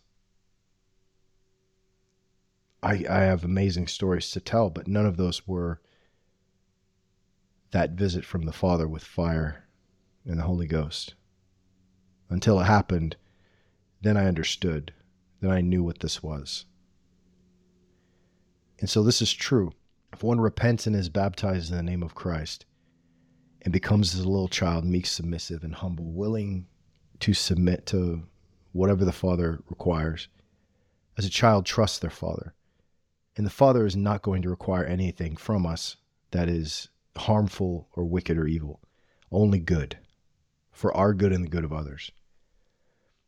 I, 2.82 3.04
I 3.08 3.20
have 3.20 3.44
amazing 3.44 3.88
stories 3.88 4.30
to 4.30 4.40
tell, 4.40 4.70
but 4.70 4.88
none 4.88 5.06
of 5.06 5.16
those 5.16 5.46
were 5.46 5.80
that 7.72 7.92
visit 7.92 8.24
from 8.24 8.46
the 8.46 8.52
Father 8.52 8.88
with 8.88 9.04
fire 9.04 9.68
and 10.24 10.38
the 10.38 10.44
Holy 10.44 10.66
Ghost. 10.66 11.14
Until 12.28 12.60
it 12.60 12.64
happened, 12.64 13.16
then 14.00 14.16
I 14.16 14.26
understood. 14.26 14.92
Then 15.40 15.50
I 15.50 15.60
knew 15.60 15.82
what 15.82 16.00
this 16.00 16.22
was. 16.22 16.64
And 18.80 18.88
so 18.88 19.02
this 19.02 19.22
is 19.22 19.32
true. 19.32 19.72
If 20.12 20.22
one 20.22 20.40
repents 20.40 20.86
and 20.86 20.96
is 20.96 21.08
baptized 21.08 21.70
in 21.70 21.76
the 21.76 21.82
name 21.82 22.02
of 22.02 22.14
Christ 22.14 22.66
and 23.62 23.72
becomes 23.72 24.14
as 24.14 24.20
a 24.20 24.28
little 24.28 24.48
child, 24.48 24.84
meek, 24.84 25.06
submissive, 25.06 25.62
and 25.62 25.74
humble, 25.74 26.10
willing 26.12 26.66
to 27.20 27.34
submit 27.34 27.86
to 27.86 28.24
whatever 28.72 29.04
the 29.04 29.12
father 29.12 29.60
requires. 29.68 30.28
As 31.18 31.24
a 31.24 31.30
child, 31.30 31.66
trust 31.66 32.00
their 32.00 32.10
father. 32.10 32.54
And 33.36 33.46
the 33.46 33.50
father 33.50 33.86
is 33.86 33.96
not 33.96 34.22
going 34.22 34.42
to 34.42 34.50
require 34.50 34.84
anything 34.84 35.36
from 35.36 35.66
us 35.66 35.96
that 36.30 36.48
is 36.48 36.88
harmful 37.16 37.88
or 37.92 38.04
wicked 38.04 38.38
or 38.38 38.46
evil, 38.46 38.80
only 39.30 39.58
good 39.58 39.98
for 40.72 40.94
our 40.96 41.12
good 41.12 41.32
and 41.32 41.44
the 41.44 41.50
good 41.50 41.64
of 41.64 41.72
others. 41.72 42.10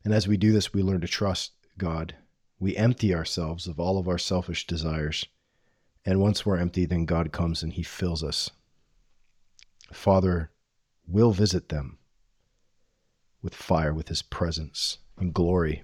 And 0.04 0.14
as 0.14 0.26
we 0.26 0.36
do 0.36 0.52
this, 0.52 0.72
we 0.72 0.82
learn 0.82 1.00
to 1.02 1.08
trust 1.08 1.52
God. 1.78 2.14
We 2.58 2.76
empty 2.76 3.14
ourselves 3.14 3.66
of 3.66 3.78
all 3.78 3.98
of 3.98 4.08
our 4.08 4.18
selfish 4.18 4.66
desires. 4.66 5.26
And 6.04 6.20
once 6.20 6.44
we're 6.44 6.56
empty, 6.56 6.84
then 6.84 7.04
God 7.04 7.32
comes 7.32 7.62
and 7.62 7.72
he 7.72 7.82
fills 7.82 8.24
us. 8.24 8.50
Father 9.92 10.50
will 11.06 11.32
visit 11.32 11.68
them 11.68 11.98
with 13.42 13.54
fire, 13.54 13.92
with 13.92 14.08
his 14.08 14.22
presence 14.22 14.98
and 15.18 15.34
glory, 15.34 15.82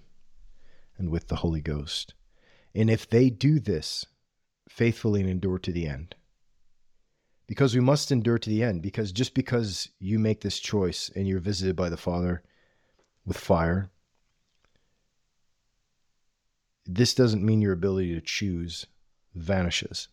and 0.96 1.10
with 1.10 1.28
the 1.28 1.36
Holy 1.36 1.60
Ghost. 1.60 2.14
And 2.74 2.90
if 2.90 3.08
they 3.08 3.30
do 3.30 3.60
this 3.60 4.06
faithfully 4.68 5.20
and 5.20 5.30
endure 5.30 5.58
to 5.58 5.72
the 5.72 5.86
end, 5.86 6.14
because 7.46 7.74
we 7.74 7.80
must 7.80 8.12
endure 8.12 8.38
to 8.38 8.50
the 8.50 8.62
end, 8.62 8.82
because 8.82 9.10
just 9.10 9.34
because 9.34 9.88
you 9.98 10.18
make 10.18 10.40
this 10.42 10.58
choice 10.58 11.10
and 11.16 11.26
you're 11.26 11.40
visited 11.40 11.74
by 11.74 11.88
the 11.88 11.96
Father 11.96 12.42
with 13.24 13.38
fire, 13.38 13.90
this 16.84 17.14
doesn't 17.14 17.44
mean 17.44 17.62
your 17.62 17.72
ability 17.72 18.14
to 18.14 18.20
choose 18.20 18.86
vanishes. 19.40 20.08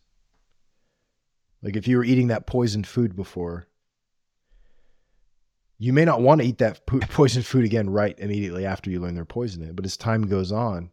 Like 1.62 1.76
if 1.76 1.88
you 1.88 1.96
were 1.96 2.04
eating 2.04 2.28
that 2.28 2.46
poisoned 2.46 2.86
food 2.86 3.16
before, 3.16 3.66
you 5.78 5.92
may 5.92 6.04
not 6.04 6.20
want 6.20 6.40
to 6.40 6.46
eat 6.46 6.58
that 6.58 6.86
po- 6.86 7.00
poisoned 7.00 7.46
food 7.46 7.64
again 7.64 7.90
right 7.90 8.18
immediately 8.18 8.64
after 8.64 8.90
you 8.90 9.00
learn 9.00 9.14
they're 9.14 9.24
poisoning 9.24 9.68
it. 9.68 9.76
But 9.76 9.84
as 9.84 9.96
time 9.96 10.26
goes 10.26 10.52
on, 10.52 10.90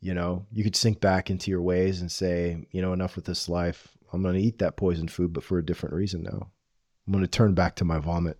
you 0.00 0.14
know, 0.14 0.46
you 0.52 0.64
could 0.64 0.76
sink 0.76 1.00
back 1.00 1.30
into 1.30 1.50
your 1.50 1.62
ways 1.62 2.00
and 2.00 2.10
say, 2.10 2.66
you 2.72 2.82
know, 2.82 2.92
enough 2.92 3.16
with 3.16 3.24
this 3.24 3.48
life. 3.48 3.88
I'm 4.12 4.22
going 4.22 4.34
to 4.34 4.40
eat 4.40 4.58
that 4.58 4.76
poisoned 4.76 5.10
food, 5.10 5.32
but 5.32 5.44
for 5.44 5.58
a 5.58 5.64
different 5.64 5.94
reason 5.94 6.22
now. 6.22 6.50
I'm 7.06 7.12
going 7.12 7.24
to 7.24 7.30
turn 7.30 7.54
back 7.54 7.76
to 7.76 7.84
my 7.84 7.98
vomit. 7.98 8.38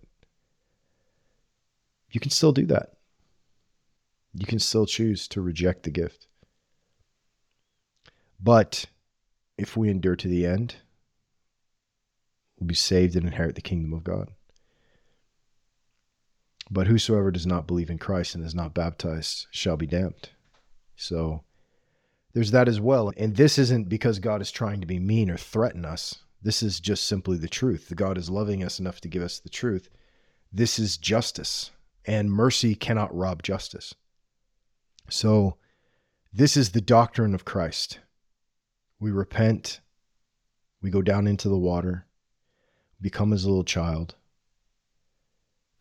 You 2.11 2.19
can 2.19 2.31
still 2.31 2.51
do 2.51 2.65
that. 2.67 2.93
You 4.33 4.45
can 4.45 4.59
still 4.59 4.85
choose 4.85 5.27
to 5.29 5.41
reject 5.41 5.83
the 5.83 5.91
gift. 5.91 6.27
But 8.43 8.85
if 9.57 9.77
we 9.77 9.89
endure 9.89 10.17
to 10.17 10.27
the 10.27 10.45
end, 10.45 10.75
we'll 12.59 12.67
be 12.67 12.75
saved 12.75 13.15
and 13.15 13.25
inherit 13.25 13.55
the 13.55 13.61
kingdom 13.61 13.93
of 13.93 14.03
God. 14.03 14.31
But 16.69 16.87
whosoever 16.87 17.31
does 17.31 17.45
not 17.45 17.67
believe 17.67 17.89
in 17.89 17.99
Christ 17.99 18.35
and 18.35 18.43
is 18.43 18.55
not 18.55 18.73
baptized 18.73 19.47
shall 19.51 19.77
be 19.77 19.87
damned. 19.87 20.29
So 20.97 21.43
there's 22.33 22.51
that 22.51 22.67
as 22.67 22.81
well. 22.81 23.13
And 23.15 23.35
this 23.35 23.57
isn't 23.57 23.87
because 23.87 24.19
God 24.19 24.41
is 24.41 24.51
trying 24.51 24.81
to 24.81 24.87
be 24.87 24.99
mean 24.99 25.29
or 25.29 25.37
threaten 25.37 25.85
us. 25.85 26.19
This 26.41 26.61
is 26.61 26.81
just 26.81 27.05
simply 27.05 27.37
the 27.37 27.47
truth. 27.47 27.93
God 27.95 28.17
is 28.17 28.29
loving 28.29 28.63
us 28.63 28.79
enough 28.79 28.99
to 29.01 29.07
give 29.07 29.21
us 29.21 29.39
the 29.39 29.49
truth. 29.49 29.87
This 30.51 30.77
is 30.77 30.97
justice, 30.97 31.71
and 32.05 32.31
mercy 32.31 32.75
cannot 32.75 33.15
rob 33.15 33.41
justice. 33.41 33.95
So, 35.09 35.57
this 36.33 36.57
is 36.57 36.71
the 36.71 36.81
doctrine 36.81 37.33
of 37.33 37.45
Christ. 37.45 37.99
We 39.03 39.11
repent, 39.11 39.81
we 40.81 40.89
go 40.89 41.01
down 41.01 41.27
into 41.27 41.49
the 41.49 41.57
water, 41.57 42.05
become 43.01 43.33
as 43.33 43.43
a 43.43 43.49
little 43.49 43.65
child, 43.65 44.15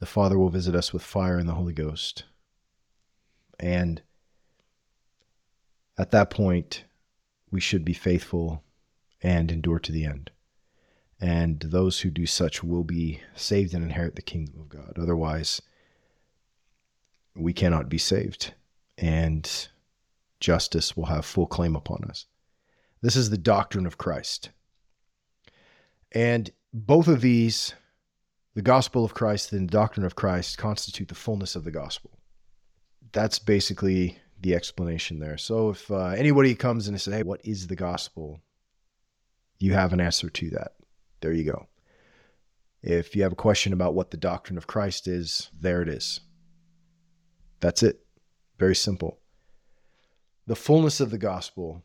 the 0.01 0.07
Father 0.07 0.37
will 0.37 0.49
visit 0.49 0.75
us 0.75 0.93
with 0.93 1.05
fire 1.05 1.39
and 1.39 1.49
the 1.49 1.55
Holy 1.55 1.73
Ghost. 1.73 2.25
And 3.61 4.03
at 5.97 6.11
that 6.11 6.31
point, 6.31 6.83
we 7.49 7.61
should 7.61 7.85
be 7.85 7.93
faithful 7.93 8.65
and 9.23 9.53
endure 9.53 9.79
to 9.79 9.93
the 9.93 10.05
end. 10.05 10.33
And 11.21 11.61
those 11.61 12.01
who 12.01 12.11
do 12.11 12.27
such 12.27 12.65
will 12.65 12.83
be 12.83 13.21
saved 13.37 13.73
and 13.73 13.85
inherit 13.85 14.17
the 14.17 14.23
kingdom 14.23 14.63
of 14.63 14.69
God. 14.69 14.95
Otherwise, 14.99 15.63
we 17.37 17.53
cannot 17.53 17.89
be 17.89 17.99
saved, 17.99 18.55
and 18.99 19.69
justice 20.41 20.97
will 20.97 21.07
have 21.07 21.25
full 21.25 21.47
claim 21.47 21.77
upon 21.77 22.03
us. 22.11 22.27
This 23.03 23.17
is 23.17 23.31
the 23.31 23.39
doctrine 23.39 23.87
of 23.87 23.99
Christ. 23.99 24.51
And 26.13 26.51
both 26.73 27.09
of 27.09 27.21
these 27.21 27.75
the 28.55 28.63
gospel 28.63 29.05
of 29.05 29.15
Christ 29.15 29.53
and 29.53 29.69
the 29.69 29.73
doctrine 29.73 30.05
of 30.05 30.15
Christ 30.15 30.59
constitute 30.59 31.09
the 31.09 31.15
fullness 31.15 31.57
of 31.57 31.65
the 31.65 31.71
gospel. 31.71 32.11
That's 33.13 33.39
basically 33.39 34.19
the 34.41 34.55
explanation 34.55 35.21
there. 35.21 35.39
So 35.39 35.71
if 35.71 35.91
uh, 35.91 36.09
anybody 36.09 36.55
comes 36.55 36.87
and 36.87 37.01
says, 37.01 37.15
"Hey, 37.15 37.23
what 37.23 37.45
is 37.45 37.67
the 37.67 37.77
gospel?" 37.77 38.41
You 39.59 39.75
have 39.75 39.93
an 39.93 40.01
answer 40.01 40.29
to 40.29 40.51
that. 40.51 40.73
There 41.21 41.33
you 41.33 41.45
go. 41.45 41.69
If 42.83 43.15
you 43.15 43.23
have 43.23 43.33
a 43.33 43.37
question 43.37 43.73
about 43.73 43.95
what 43.95 44.11
the 44.11 44.17
doctrine 44.17 44.59
of 44.59 44.67
Christ 44.67 45.07
is, 45.07 45.51
there 45.59 45.83
it 45.83 45.89
is. 45.89 46.21
That's 47.61 47.83
it. 47.83 48.05
Very 48.59 48.75
simple. 48.75 49.21
The 50.47 50.57
fullness 50.57 51.01
of 51.01 51.11
the 51.11 51.19
gospel 51.19 51.85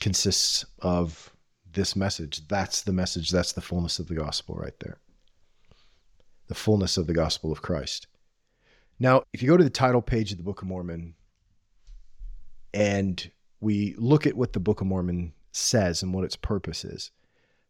consists 0.00 0.64
of 0.80 1.32
this 1.72 1.96
message. 1.96 2.46
That's 2.48 2.82
the 2.82 2.92
message. 2.92 3.30
That's 3.30 3.52
the 3.52 3.60
fullness 3.60 3.98
of 3.98 4.08
the 4.08 4.14
gospel 4.14 4.54
right 4.56 4.78
there 4.80 4.98
the 6.52 6.58
fullness 6.58 6.98
of 6.98 7.06
the 7.06 7.14
gospel 7.14 7.50
of 7.50 7.62
Christ. 7.62 8.06
Now, 8.98 9.22
if 9.32 9.42
you 9.42 9.48
go 9.48 9.56
to 9.56 9.64
the 9.64 9.70
title 9.70 10.02
page 10.02 10.32
of 10.32 10.36
the 10.36 10.44
Book 10.44 10.60
of 10.60 10.68
Mormon 10.68 11.14
and 12.74 13.30
we 13.60 13.94
look 13.96 14.26
at 14.26 14.36
what 14.36 14.52
the 14.52 14.60
Book 14.60 14.82
of 14.82 14.86
Mormon 14.86 15.32
says 15.52 16.02
and 16.02 16.12
what 16.12 16.24
its 16.24 16.36
purpose 16.36 16.84
is, 16.84 17.10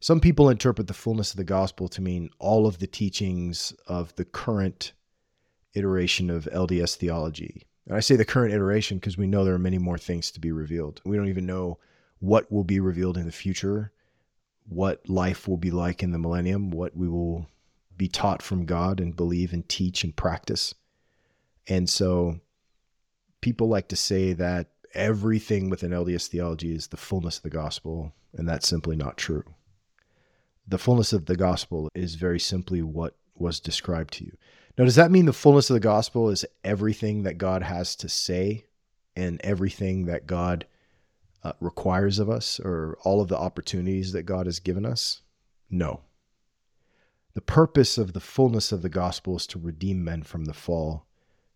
some 0.00 0.20
people 0.20 0.48
interpret 0.48 0.88
the 0.88 0.94
fullness 0.94 1.30
of 1.30 1.36
the 1.36 1.44
gospel 1.44 1.86
to 1.90 2.02
mean 2.02 2.28
all 2.40 2.66
of 2.66 2.80
the 2.80 2.88
teachings 2.88 3.72
of 3.86 4.12
the 4.16 4.24
current 4.24 4.94
iteration 5.74 6.28
of 6.28 6.48
LDS 6.52 6.96
theology. 6.96 7.68
And 7.86 7.96
I 7.96 8.00
say 8.00 8.16
the 8.16 8.24
current 8.24 8.52
iteration 8.52 8.98
because 8.98 9.16
we 9.16 9.28
know 9.28 9.44
there 9.44 9.54
are 9.54 9.60
many 9.60 9.78
more 9.78 9.96
things 9.96 10.32
to 10.32 10.40
be 10.40 10.50
revealed. 10.50 11.00
We 11.04 11.16
don't 11.16 11.28
even 11.28 11.46
know 11.46 11.78
what 12.22 12.52
will 12.52 12.62
be 12.62 12.78
revealed 12.78 13.18
in 13.18 13.26
the 13.26 13.32
future, 13.32 13.90
what 14.68 15.08
life 15.08 15.48
will 15.48 15.56
be 15.56 15.72
like 15.72 16.04
in 16.04 16.12
the 16.12 16.18
millennium, 16.20 16.70
what 16.70 16.96
we 16.96 17.08
will 17.08 17.48
be 17.96 18.06
taught 18.06 18.40
from 18.40 18.64
God 18.64 19.00
and 19.00 19.16
believe 19.16 19.52
and 19.52 19.68
teach 19.68 20.04
and 20.04 20.14
practice. 20.14 20.72
And 21.66 21.90
so 21.90 22.38
people 23.40 23.68
like 23.68 23.88
to 23.88 23.96
say 23.96 24.34
that 24.34 24.68
everything 24.94 25.68
within 25.68 25.90
LDS 25.90 26.28
theology 26.28 26.72
is 26.72 26.86
the 26.86 26.96
fullness 26.96 27.38
of 27.38 27.42
the 27.42 27.50
gospel, 27.50 28.12
and 28.34 28.48
that's 28.48 28.68
simply 28.68 28.94
not 28.94 29.16
true. 29.16 29.42
The 30.68 30.78
fullness 30.78 31.12
of 31.12 31.26
the 31.26 31.36
gospel 31.36 31.88
is 31.92 32.14
very 32.14 32.38
simply 32.38 32.82
what 32.82 33.16
was 33.34 33.58
described 33.58 34.14
to 34.14 34.24
you. 34.26 34.36
Now, 34.78 34.84
does 34.84 34.94
that 34.94 35.10
mean 35.10 35.26
the 35.26 35.32
fullness 35.32 35.70
of 35.70 35.74
the 35.74 35.80
gospel 35.80 36.30
is 36.30 36.44
everything 36.62 37.24
that 37.24 37.36
God 37.36 37.64
has 37.64 37.96
to 37.96 38.08
say 38.08 38.66
and 39.16 39.40
everything 39.42 40.06
that 40.06 40.28
God 40.28 40.66
uh, 41.44 41.52
requires 41.60 42.18
of 42.18 42.30
us 42.30 42.60
or 42.60 42.96
all 43.04 43.20
of 43.20 43.28
the 43.28 43.38
opportunities 43.38 44.12
that 44.12 44.24
God 44.24 44.46
has 44.46 44.60
given 44.60 44.86
us? 44.86 45.22
No. 45.70 46.00
The 47.34 47.40
purpose 47.40 47.96
of 47.98 48.12
the 48.12 48.20
fullness 48.20 48.72
of 48.72 48.82
the 48.82 48.88
gospel 48.88 49.36
is 49.36 49.46
to 49.48 49.58
redeem 49.58 50.04
men 50.04 50.22
from 50.22 50.44
the 50.44 50.52
fall 50.52 51.06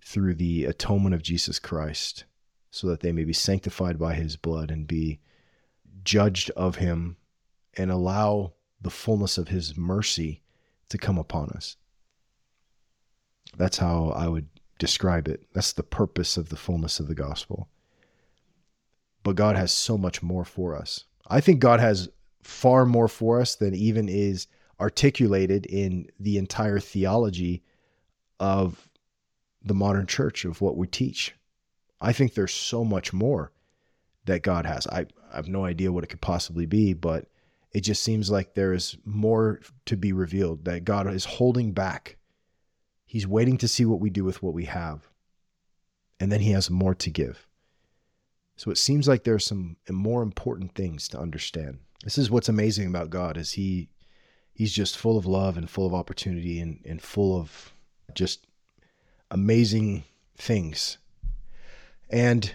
through 0.03 0.35
the 0.35 0.65
atonement 0.65 1.15
of 1.15 1.23
Jesus 1.23 1.59
Christ, 1.59 2.25
so 2.71 2.87
that 2.87 3.01
they 3.01 3.13
may 3.13 3.25
be 3.25 3.33
sanctified 3.33 3.99
by 3.99 4.15
his 4.15 4.37
blood 4.37 4.71
and 4.71 4.87
be 4.87 5.21
judged 6.05 6.51
of 6.51 6.77
him 6.77 7.17
and 7.75 7.91
allow 7.91 8.55
the 8.81 8.91
fullness 8.91 9.37
of 9.37 9.49
his 9.49 9.77
mercy 9.77 10.43
to 10.89 10.99
come 10.99 11.19
upon 11.19 11.51
us. 11.51 11.77
That's 13.57 13.79
how 13.79 14.11
I 14.11 14.29
would 14.29 14.49
describe 14.79 15.29
it. 15.29 15.47
That's 15.53 15.73
the 15.73 15.83
purpose 15.83 16.37
of 16.37 16.49
the 16.49 16.57
fullness 16.57 17.01
of 17.01 17.09
the 17.09 17.15
gospel. 17.15 17.69
But 19.27 19.35
God 19.35 19.57
has 19.57 19.73
so 19.73 19.99
much 19.99 20.23
more 20.23 20.45
for 20.45 20.77
us. 20.77 21.03
I 21.27 21.41
think 21.41 21.59
God 21.59 21.81
has 21.81 22.09
far 22.45 22.87
more 22.87 23.09
for 23.09 23.41
us 23.41 23.57
than 23.57 23.75
even 23.75 24.09
is 24.09 24.47
articulated 24.79 25.67
in 25.67 26.09
the 26.21 26.39
entire 26.39 26.79
theology 26.79 27.65
of 28.39 28.89
the 29.65 29.75
modern 29.75 30.07
church 30.07 30.45
of 30.45 30.61
what 30.61 30.77
we 30.77 30.87
teach. 30.87 31.35
I 32.01 32.13
think 32.13 32.35
there's 32.35 32.55
so 32.55 32.85
much 32.85 33.13
more 33.13 33.51
that 34.27 34.45
God 34.45 34.65
has. 34.65 34.87
I, 34.87 35.07
I 35.33 35.35
have 35.35 35.49
no 35.49 35.65
idea 35.65 35.91
what 35.91 36.05
it 36.05 36.07
could 36.07 36.21
possibly 36.21 36.67
be, 36.67 36.93
but 36.93 37.27
it 37.73 37.81
just 37.81 38.05
seems 38.05 38.31
like 38.31 38.55
there 38.55 38.75
is 38.75 38.97
more 39.05 39.61
to 39.87 39.97
be 39.97 40.13
revealed, 40.13 40.67
that 40.67 40.85
God 40.85 41.13
is 41.13 41.25
holding 41.25 41.73
back. 41.73 42.17
He's 43.07 43.27
waiting 43.27 43.59
to 43.59 43.67
see 43.67 43.85
what 43.85 43.99
we 43.99 44.09
do 44.09 44.23
with 44.23 44.41
what 44.41 44.55
we 44.55 44.67
have. 44.67 45.09
And 46.21 46.31
then 46.31 46.43
he 46.43 46.53
has 46.53 46.71
more 46.71 46.95
to 46.95 47.11
give. 47.11 47.46
So 48.57 48.71
it 48.71 48.79
seems 48.79 49.07
like 49.07 49.25
there's 49.25 49.45
some 49.45 49.77
more 49.91 50.23
important 50.23 50.75
things 50.75 51.09
to 51.09 51.19
understand. 51.19 51.79
This 52.05 52.19
is 52.19 52.31
what's 52.31 52.49
amazing 52.49 52.87
about 52.89 53.11
God 53.11 53.37
is 53.37 53.53
he 53.53 53.89
he's 54.53 54.73
just 54.73 54.97
full 54.97 55.19
of 55.19 55.27
love 55.27 55.59
and 55.59 55.69
full 55.69 55.87
of 55.87 55.95
opportunity 55.95 56.61
and, 56.61 56.81
and 56.85 57.03
full 57.03 57.39
of 57.39 57.75
just 58.15 58.47
amazing 59.31 60.05
things. 60.37 60.99
And 62.09 62.55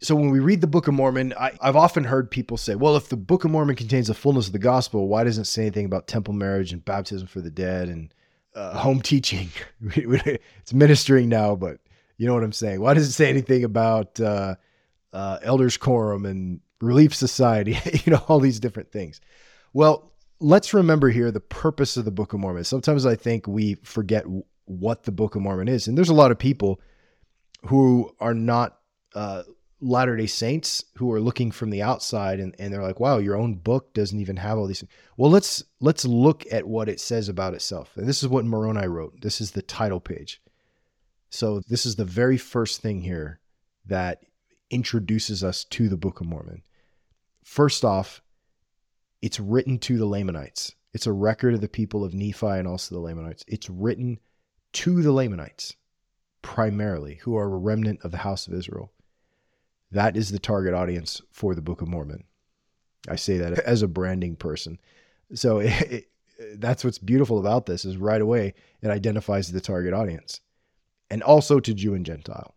so 0.00 0.16
when 0.16 0.30
we 0.30 0.40
read 0.40 0.60
the 0.60 0.66
Book 0.66 0.88
of 0.88 0.94
Mormon, 0.94 1.32
I, 1.38 1.52
have 1.62 1.76
often 1.76 2.02
heard 2.02 2.28
people 2.28 2.56
say, 2.56 2.74
well, 2.74 2.96
if 2.96 3.08
the 3.08 3.16
Book 3.16 3.44
of 3.44 3.52
Mormon 3.52 3.76
contains 3.76 4.08
the 4.08 4.14
fullness 4.14 4.48
of 4.48 4.52
the 4.52 4.58
gospel, 4.58 5.06
why 5.06 5.22
doesn't 5.22 5.42
it 5.42 5.46
say 5.46 5.62
anything 5.62 5.84
about 5.84 6.08
temple 6.08 6.34
marriage 6.34 6.72
and 6.72 6.84
baptism 6.84 7.28
for 7.28 7.40
the 7.40 7.50
dead 7.50 7.88
and 7.88 8.12
uh, 8.54 8.78
home 8.78 9.00
teaching. 9.00 9.50
it's 9.80 10.72
ministering 10.72 11.28
now, 11.28 11.54
but 11.54 11.78
you 12.16 12.26
know 12.26 12.34
what 12.34 12.44
I'm 12.44 12.52
saying. 12.52 12.80
Why 12.80 12.94
does 12.94 13.08
it 13.08 13.12
say 13.12 13.28
anything 13.28 13.64
about 13.64 14.20
uh, 14.20 14.56
uh, 15.12 15.38
elders 15.42 15.76
quorum 15.76 16.26
and 16.26 16.60
relief 16.80 17.14
society? 17.14 17.78
you 18.04 18.12
know, 18.12 18.24
all 18.28 18.40
these 18.40 18.60
different 18.60 18.92
things. 18.92 19.20
Well, 19.72 20.12
let's 20.40 20.74
remember 20.74 21.08
here 21.10 21.30
the 21.30 21.40
purpose 21.40 21.96
of 21.96 22.04
the 22.04 22.10
Book 22.10 22.32
of 22.32 22.40
Mormon. 22.40 22.64
Sometimes 22.64 23.06
I 23.06 23.16
think 23.16 23.46
we 23.46 23.74
forget 23.82 24.24
what 24.64 25.04
the 25.04 25.12
Book 25.12 25.34
of 25.34 25.42
Mormon 25.42 25.68
is, 25.68 25.88
and 25.88 25.96
there's 25.96 26.08
a 26.08 26.14
lot 26.14 26.30
of 26.30 26.38
people 26.38 26.80
who 27.66 28.14
are 28.20 28.34
not 28.34 28.78
uh, 29.14 29.42
Latter 29.84 30.16
day 30.16 30.26
Saints 30.26 30.84
who 30.96 31.10
are 31.12 31.20
looking 31.20 31.50
from 31.50 31.70
the 31.70 31.82
outside 31.82 32.38
and, 32.38 32.54
and 32.60 32.72
they're 32.72 32.84
like, 32.84 33.00
wow, 33.00 33.18
your 33.18 33.36
own 33.36 33.54
book 33.54 33.92
doesn't 33.94 34.20
even 34.20 34.36
have 34.36 34.56
all 34.56 34.68
these 34.68 34.80
things. 34.80 34.92
Well, 35.16 35.30
let's 35.30 35.64
let's 35.80 36.04
look 36.04 36.44
at 36.52 36.68
what 36.68 36.88
it 36.88 37.00
says 37.00 37.28
about 37.28 37.54
itself. 37.54 37.90
And 37.96 38.08
this 38.08 38.22
is 38.22 38.28
what 38.28 38.44
Moroni 38.44 38.86
wrote. 38.86 39.20
This 39.22 39.40
is 39.40 39.50
the 39.50 39.62
title 39.62 39.98
page. 39.98 40.40
So 41.30 41.60
this 41.68 41.84
is 41.84 41.96
the 41.96 42.04
very 42.04 42.36
first 42.36 42.80
thing 42.80 43.00
here 43.00 43.40
that 43.86 44.22
introduces 44.72 45.44
us 45.44 45.64
to 45.64 45.88
the 45.88 45.96
Book 45.96 46.20
of 46.20 46.26
Mormon. 46.26 46.62
First 47.44 47.84
off, 47.84 48.22
it's 49.20 49.38
written 49.38 49.78
to 49.80 49.98
the 49.98 50.06
Lamanites. 50.06 50.74
It's 50.92 51.06
a 51.06 51.12
record 51.12 51.54
of 51.54 51.60
the 51.60 51.68
people 51.68 52.04
of 52.04 52.14
Nephi 52.14 52.46
and 52.46 52.66
also 52.66 52.94
the 52.94 53.00
Lamanites. 53.00 53.44
It's 53.46 53.70
written 53.70 54.18
to 54.72 55.02
the 55.02 55.12
Lamanites 55.12 55.76
primarily, 56.42 57.20
who 57.22 57.36
are 57.36 57.44
a 57.44 57.58
remnant 57.58 58.00
of 58.02 58.10
the 58.10 58.18
house 58.18 58.46
of 58.46 58.54
Israel. 58.54 58.90
That 59.92 60.16
is 60.16 60.30
the 60.30 60.38
target 60.38 60.74
audience 60.74 61.22
for 61.30 61.54
the 61.54 61.62
Book 61.62 61.82
of 61.82 61.88
Mormon. 61.88 62.24
I 63.08 63.16
say 63.16 63.36
that 63.38 63.58
as 63.60 63.82
a 63.82 63.88
branding 63.88 64.36
person. 64.36 64.78
So 65.34 65.58
it, 65.60 65.70
it, 65.90 66.08
that's 66.60 66.84
what's 66.84 66.98
beautiful 66.98 67.38
about 67.38 67.66
this 67.66 67.84
is 67.84 67.96
right 67.96 68.20
away 68.20 68.54
it 68.80 68.88
identifies 68.88 69.52
the 69.52 69.60
target 69.60 69.94
audience 69.94 70.40
and 71.10 71.22
also 71.22 71.60
to 71.60 71.74
Jew 71.74 71.94
and 71.94 72.04
Gentile. 72.04 72.54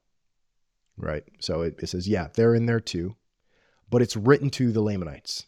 Right? 0.97 1.23
So 1.39 1.61
it, 1.61 1.75
it 1.79 1.89
says, 1.89 2.07
yeah, 2.07 2.27
they're 2.33 2.55
in 2.55 2.65
there 2.65 2.79
too, 2.79 3.15
but 3.89 4.01
it's 4.01 4.15
written 4.15 4.49
to 4.51 4.71
the 4.71 4.81
Lamanites. 4.81 5.45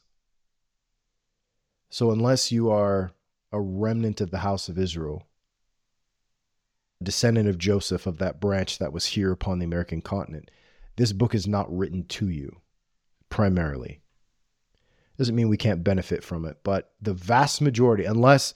So 1.90 2.12
unless 2.12 2.52
you 2.52 2.70
are 2.70 3.12
a 3.52 3.62
remnant 3.62 4.20
of 4.20 4.32
the 4.32 4.40
house 4.40 4.68
of 4.68 4.78
Israel, 4.78 5.24
descendant 7.02 7.48
of 7.48 7.58
Joseph 7.58 8.06
of 8.08 8.18
that 8.18 8.42
branch 8.42 8.78
that 8.80 8.92
was 8.92 9.06
here 9.06 9.32
upon 9.32 9.60
the 9.60 9.66
American 9.66 10.02
continent, 10.02 10.52
this 10.98 11.14
book 11.14 11.34
is 11.34 11.48
not 11.48 11.76
written 11.76 12.04
to 12.06 12.28
you 12.28 12.58
primarily. 13.30 14.02
Doesn't 15.18 15.36
mean 15.36 15.50
we 15.50 15.58
can't 15.58 15.84
benefit 15.84 16.24
from 16.24 16.46
it, 16.46 16.58
but 16.64 16.92
the 17.02 17.14
vast 17.14 17.62
majority, 17.62 18.04
unless 18.04 18.54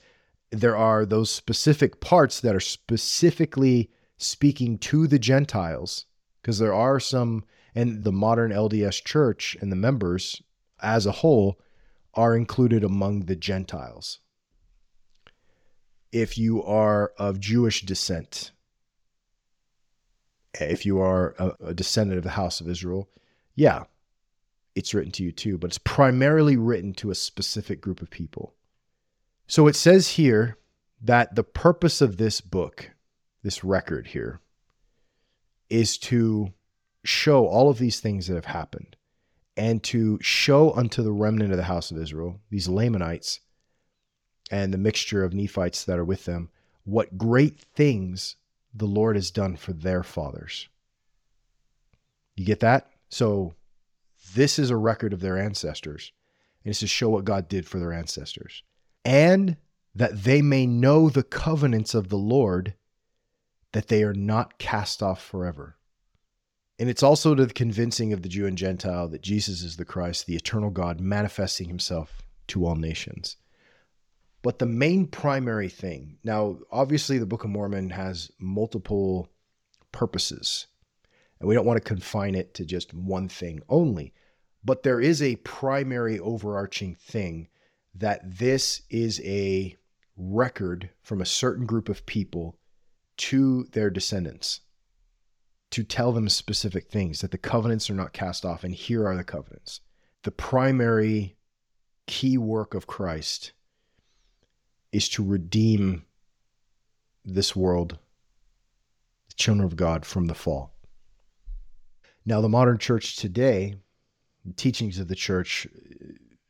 there 0.50 0.76
are 0.76 1.06
those 1.06 1.30
specific 1.30 2.00
parts 2.00 2.40
that 2.40 2.54
are 2.54 2.60
specifically 2.60 3.90
speaking 4.18 4.78
to 4.78 5.06
the 5.06 5.18
Gentiles, 5.18 6.06
because 6.42 6.58
there 6.58 6.74
are 6.74 6.98
some, 6.98 7.44
and 7.74 8.04
the 8.04 8.12
modern 8.12 8.50
LDS 8.50 9.04
church 9.04 9.56
and 9.60 9.70
the 9.70 9.76
members 9.76 10.42
as 10.82 11.06
a 11.06 11.12
whole 11.12 11.58
are 12.14 12.36
included 12.36 12.84
among 12.84 13.20
the 13.26 13.36
Gentiles. 13.36 14.18
If 16.10 16.36
you 16.36 16.62
are 16.62 17.12
of 17.16 17.40
Jewish 17.40 17.82
descent, 17.82 18.50
if 20.60 20.84
you 20.84 21.00
are 21.00 21.34
a, 21.38 21.68
a 21.68 21.74
descendant 21.74 22.18
of 22.18 22.24
the 22.24 22.30
house 22.30 22.60
of 22.60 22.68
Israel, 22.68 23.08
yeah, 23.54 23.84
it's 24.74 24.92
written 24.92 25.12
to 25.12 25.22
you 25.22 25.32
too, 25.32 25.56
but 25.56 25.68
it's 25.68 25.78
primarily 25.78 26.56
written 26.56 26.92
to 26.94 27.10
a 27.10 27.14
specific 27.14 27.80
group 27.80 28.02
of 28.02 28.10
people. 28.10 28.54
So 29.46 29.66
it 29.66 29.76
says 29.76 30.10
here 30.10 30.58
that 31.00 31.34
the 31.34 31.44
purpose 31.44 32.00
of 32.00 32.16
this 32.16 32.40
book, 32.40 32.90
this 33.42 33.64
record 33.64 34.08
here, 34.08 34.40
is 35.72 35.96
to 35.96 36.52
show 37.02 37.46
all 37.46 37.70
of 37.70 37.78
these 37.78 37.98
things 37.98 38.26
that 38.26 38.34
have 38.34 38.44
happened 38.44 38.94
and 39.56 39.82
to 39.82 40.18
show 40.20 40.72
unto 40.72 41.02
the 41.02 41.12
remnant 41.12 41.50
of 41.50 41.56
the 41.56 41.64
house 41.64 41.90
of 41.90 41.96
Israel, 41.96 42.40
these 42.50 42.68
Lamanites, 42.68 43.40
and 44.50 44.72
the 44.72 44.78
mixture 44.78 45.24
of 45.24 45.32
Nephites 45.32 45.84
that 45.84 45.98
are 45.98 46.04
with 46.04 46.26
them, 46.26 46.50
what 46.84 47.16
great 47.16 47.58
things 47.58 48.36
the 48.74 48.86
Lord 48.86 49.16
has 49.16 49.30
done 49.30 49.56
for 49.56 49.72
their 49.72 50.02
fathers. 50.02 50.68
You 52.36 52.44
get 52.44 52.60
that? 52.60 52.90
So 53.08 53.54
this 54.34 54.58
is 54.58 54.68
a 54.68 54.76
record 54.76 55.14
of 55.14 55.20
their 55.20 55.38
ancestors. 55.38 56.12
And 56.64 56.70
it's 56.70 56.80
to 56.80 56.86
show 56.86 57.08
what 57.08 57.24
God 57.24 57.48
did 57.48 57.66
for 57.66 57.78
their 57.78 57.92
ancestors. 57.92 58.62
And 59.04 59.56
that 59.94 60.24
they 60.24 60.42
may 60.42 60.66
know 60.66 61.08
the 61.08 61.22
covenants 61.22 61.94
of 61.94 62.08
the 62.08 62.18
Lord, 62.18 62.74
that 63.72 63.88
they 63.88 64.02
are 64.02 64.14
not 64.14 64.58
cast 64.58 65.02
off 65.02 65.22
forever. 65.22 65.76
And 66.78 66.88
it's 66.88 67.02
also 67.02 67.34
to 67.34 67.46
the 67.46 67.54
convincing 67.54 68.12
of 68.12 68.22
the 68.22 68.28
Jew 68.28 68.46
and 68.46 68.58
Gentile 68.58 69.08
that 69.08 69.22
Jesus 69.22 69.62
is 69.62 69.76
the 69.76 69.84
Christ, 69.84 70.26
the 70.26 70.36
eternal 70.36 70.70
God, 70.70 71.00
manifesting 71.00 71.68
himself 71.68 72.22
to 72.48 72.66
all 72.66 72.76
nations. 72.76 73.36
But 74.42 74.58
the 74.58 74.66
main 74.66 75.06
primary 75.06 75.68
thing 75.68 76.18
now, 76.24 76.58
obviously, 76.70 77.18
the 77.18 77.26
Book 77.26 77.44
of 77.44 77.50
Mormon 77.50 77.90
has 77.90 78.32
multiple 78.40 79.28
purposes, 79.92 80.66
and 81.38 81.48
we 81.48 81.54
don't 81.54 81.66
want 81.66 81.76
to 81.76 81.88
confine 81.88 82.34
it 82.34 82.54
to 82.54 82.64
just 82.64 82.92
one 82.92 83.28
thing 83.28 83.62
only. 83.68 84.12
But 84.64 84.82
there 84.82 85.00
is 85.00 85.22
a 85.22 85.36
primary 85.36 86.18
overarching 86.18 86.96
thing 86.96 87.48
that 87.94 88.38
this 88.38 88.82
is 88.90 89.20
a 89.24 89.76
record 90.16 90.90
from 91.02 91.20
a 91.20 91.26
certain 91.26 91.66
group 91.66 91.88
of 91.88 92.06
people 92.06 92.58
to 93.22 93.62
their 93.70 93.88
descendants 93.88 94.62
to 95.70 95.84
tell 95.84 96.10
them 96.10 96.28
specific 96.28 96.88
things 96.88 97.20
that 97.20 97.30
the 97.30 97.38
covenants 97.38 97.88
are 97.88 97.94
not 97.94 98.12
cast 98.12 98.44
off, 98.44 98.64
and 98.64 98.74
here 98.74 99.06
are 99.06 99.16
the 99.16 99.22
covenants. 99.22 99.80
The 100.24 100.32
primary 100.32 101.36
key 102.08 102.36
work 102.36 102.74
of 102.74 102.88
Christ 102.88 103.52
is 104.90 105.08
to 105.10 105.24
redeem 105.24 106.04
this 107.24 107.54
world, 107.54 107.96
the 109.28 109.34
children 109.36 109.64
of 109.64 109.76
God, 109.76 110.04
from 110.04 110.26
the 110.26 110.34
fall. 110.34 110.74
Now, 112.26 112.40
the 112.40 112.48
modern 112.48 112.78
church 112.78 113.14
today, 113.14 113.76
teachings 114.56 114.98
of 114.98 115.06
the 115.06 115.14
church, 115.14 115.68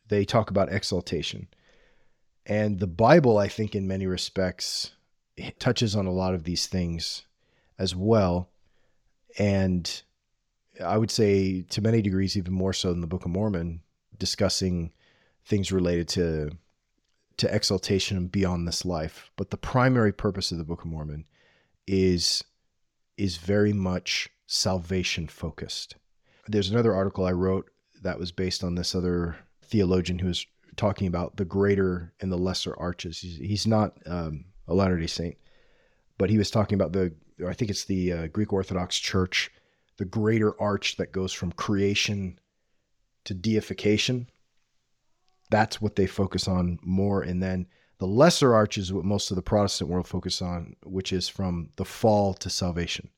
they 0.09 0.25
talk 0.25 0.49
about 0.49 0.73
exaltation. 0.73 1.49
And 2.47 2.81
the 2.81 2.87
Bible, 2.87 3.37
I 3.37 3.49
think, 3.49 3.75
in 3.75 3.87
many 3.87 4.07
respects, 4.07 4.93
touches 5.59 5.97
on 5.97 6.07
a 6.07 6.13
lot 6.13 6.35
of 6.35 6.45
these 6.45 6.67
things 6.67 7.23
as 7.79 7.95
well. 7.95 8.49
And 9.39 10.03
I 10.85 10.99
would 10.99 11.11
say, 11.11 11.63
to 11.63 11.81
many 11.81 12.03
degrees, 12.03 12.37
even 12.37 12.53
more 12.53 12.73
so 12.73 12.91
than 12.91 13.01
the 13.01 13.07
Book 13.07 13.25
of 13.25 13.31
Mormon, 13.31 13.81
discussing 14.19 14.93
things 15.45 15.73
related 15.73 16.09
to 16.09 16.51
to 17.39 17.55
exaltation 17.55 18.27
beyond 18.27 18.69
this 18.69 18.85
life. 18.85 19.31
But 19.37 19.51
the 19.51 19.57
primary 19.57 20.13
purpose 20.13 20.53
of 20.53 20.59
the 20.59 20.65
Book 20.65 20.83
of 20.83 20.91
Mormon 20.91 21.25
is 21.87 22.45
is 23.17 23.37
very 23.37 23.73
much 23.73 24.29
salvation 24.47 25.27
focused. 25.27 25.97
There's 26.47 26.71
another 26.71 26.95
article 26.95 27.25
I 27.25 27.33
wrote 27.33 27.71
that 28.03 28.19
was 28.19 28.33
based 28.33 28.65
on 28.65 28.75
this 28.75 28.95
other 28.95 29.37
theologian 29.65 30.19
who 30.19 30.29
was 30.29 30.47
talking 30.77 31.07
about 31.07 31.37
the 31.37 31.45
greater 31.45 32.13
and 32.21 32.33
the 32.33 32.39
lesser 32.39 32.75
arches. 32.79 33.21
He's, 33.21 33.37
he's 33.37 33.67
not 33.67 33.97
um, 34.07 34.47
a 34.69 34.75
Latter 34.75 34.99
Day 34.99 35.07
Saint, 35.07 35.37
but 36.19 36.31
he 36.31 36.39
was 36.39 36.51
talking 36.51 36.75
about 36.75 36.93
the 36.93 37.13
I 37.47 37.55
think 37.55 37.71
it's 37.71 37.85
the 37.85 38.13
uh, 38.13 38.27
Greek 38.29 38.53
Orthodox 38.53 38.99
Church, 38.99 39.51
the 39.97 40.05
greater 40.05 40.61
arch 40.61 40.97
that 40.97 41.13
goes 41.13 41.33
from 41.33 41.53
creation 41.53 42.39
to 43.25 43.35
deification 43.35 44.29
that's 45.53 45.83
what 45.83 45.95
they 45.95 46.07
focus 46.07 46.49
on 46.49 46.81
more. 46.83 47.23
And 47.23 47.41
then 47.41 47.67
the 47.99 48.07
lesser 48.07 48.55
arch 48.55 48.79
is 48.79 48.93
what 48.93 49.05
most 49.05 49.31
of 49.31 49.37
the 49.37 49.43
Protestant 49.43 49.91
world 49.91 50.09
focus 50.09 50.43
on, 50.43 50.75
which 50.83 51.13
is 51.13 51.29
from 51.29 51.69
the 51.77 51.85
fall 51.85 52.35
to 52.35 52.51
salvation. 52.51 53.11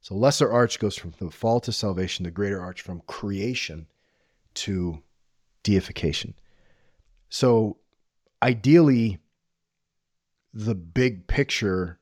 So 0.00 0.14
lesser 0.14 0.50
arch 0.50 0.80
goes 0.80 0.96
from 0.96 1.12
the 1.18 1.30
fall 1.30 1.60
to 1.60 1.72
salvation, 1.72 2.24
the 2.24 2.30
greater 2.30 2.60
arch 2.60 2.80
from 2.80 3.02
creation 3.06 3.86
to 4.54 5.02
deification. 5.62 6.34
So 7.28 7.76
ideally, 8.42 9.18
the 10.52 10.74
big 10.74 11.26
picture 11.26 11.98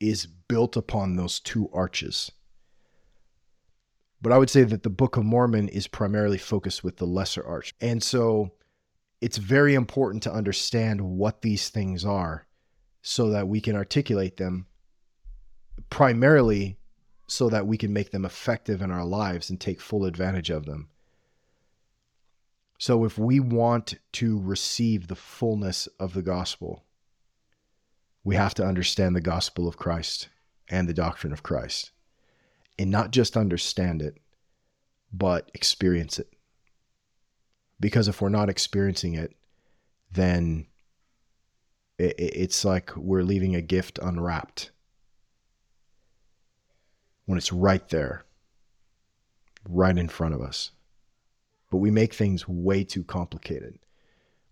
is 0.00 0.26
built 0.26 0.76
upon 0.76 1.16
those 1.16 1.40
two 1.40 1.70
arches. 1.72 2.30
But 4.20 4.32
I 4.32 4.38
would 4.38 4.50
say 4.50 4.64
that 4.64 4.82
the 4.82 4.90
Book 4.90 5.16
of 5.16 5.24
Mormon 5.24 5.68
is 5.68 5.86
primarily 5.86 6.38
focused 6.38 6.82
with 6.82 6.96
the 6.96 7.06
lesser 7.06 7.46
arch. 7.46 7.74
And 7.80 8.02
so 8.02 8.52
it's 9.20 9.36
very 9.36 9.74
important 9.74 10.22
to 10.24 10.32
understand 10.32 11.00
what 11.00 11.42
these 11.42 11.68
things 11.68 12.04
are 12.04 12.46
so 13.02 13.30
that 13.30 13.48
we 13.48 13.60
can 13.60 13.76
articulate 13.76 14.38
them 14.38 14.66
primarily 15.90 16.78
so 17.26 17.48
that 17.48 17.66
we 17.66 17.76
can 17.76 17.92
make 17.92 18.10
them 18.10 18.24
effective 18.24 18.82
in 18.82 18.90
our 18.90 19.04
lives 19.04 19.50
and 19.50 19.60
take 19.60 19.80
full 19.80 20.04
advantage 20.04 20.50
of 20.50 20.66
them. 20.66 20.88
So, 22.78 23.04
if 23.04 23.18
we 23.18 23.40
want 23.40 23.94
to 24.14 24.40
receive 24.40 25.06
the 25.06 25.16
fullness 25.16 25.86
of 25.98 26.12
the 26.12 26.22
gospel, 26.22 26.83
we 28.24 28.36
have 28.36 28.54
to 28.54 28.66
understand 28.66 29.14
the 29.14 29.20
gospel 29.20 29.68
of 29.68 29.76
Christ 29.76 30.28
and 30.68 30.88
the 30.88 30.94
doctrine 30.94 31.32
of 31.32 31.42
Christ. 31.42 31.90
And 32.78 32.90
not 32.90 33.12
just 33.12 33.36
understand 33.36 34.02
it, 34.02 34.18
but 35.12 35.50
experience 35.54 36.18
it. 36.18 36.32
Because 37.78 38.08
if 38.08 38.20
we're 38.20 38.30
not 38.30 38.48
experiencing 38.48 39.14
it, 39.14 39.36
then 40.10 40.66
it's 41.98 42.64
like 42.64 42.96
we're 42.96 43.22
leaving 43.22 43.54
a 43.54 43.60
gift 43.60 44.00
unwrapped 44.02 44.70
when 47.26 47.38
it's 47.38 47.52
right 47.52 47.88
there, 47.90 48.24
right 49.68 49.96
in 49.96 50.08
front 50.08 50.34
of 50.34 50.40
us. 50.40 50.72
But 51.70 51.76
we 51.78 51.90
make 51.90 52.14
things 52.14 52.48
way 52.48 52.84
too 52.84 53.04
complicated. 53.04 53.78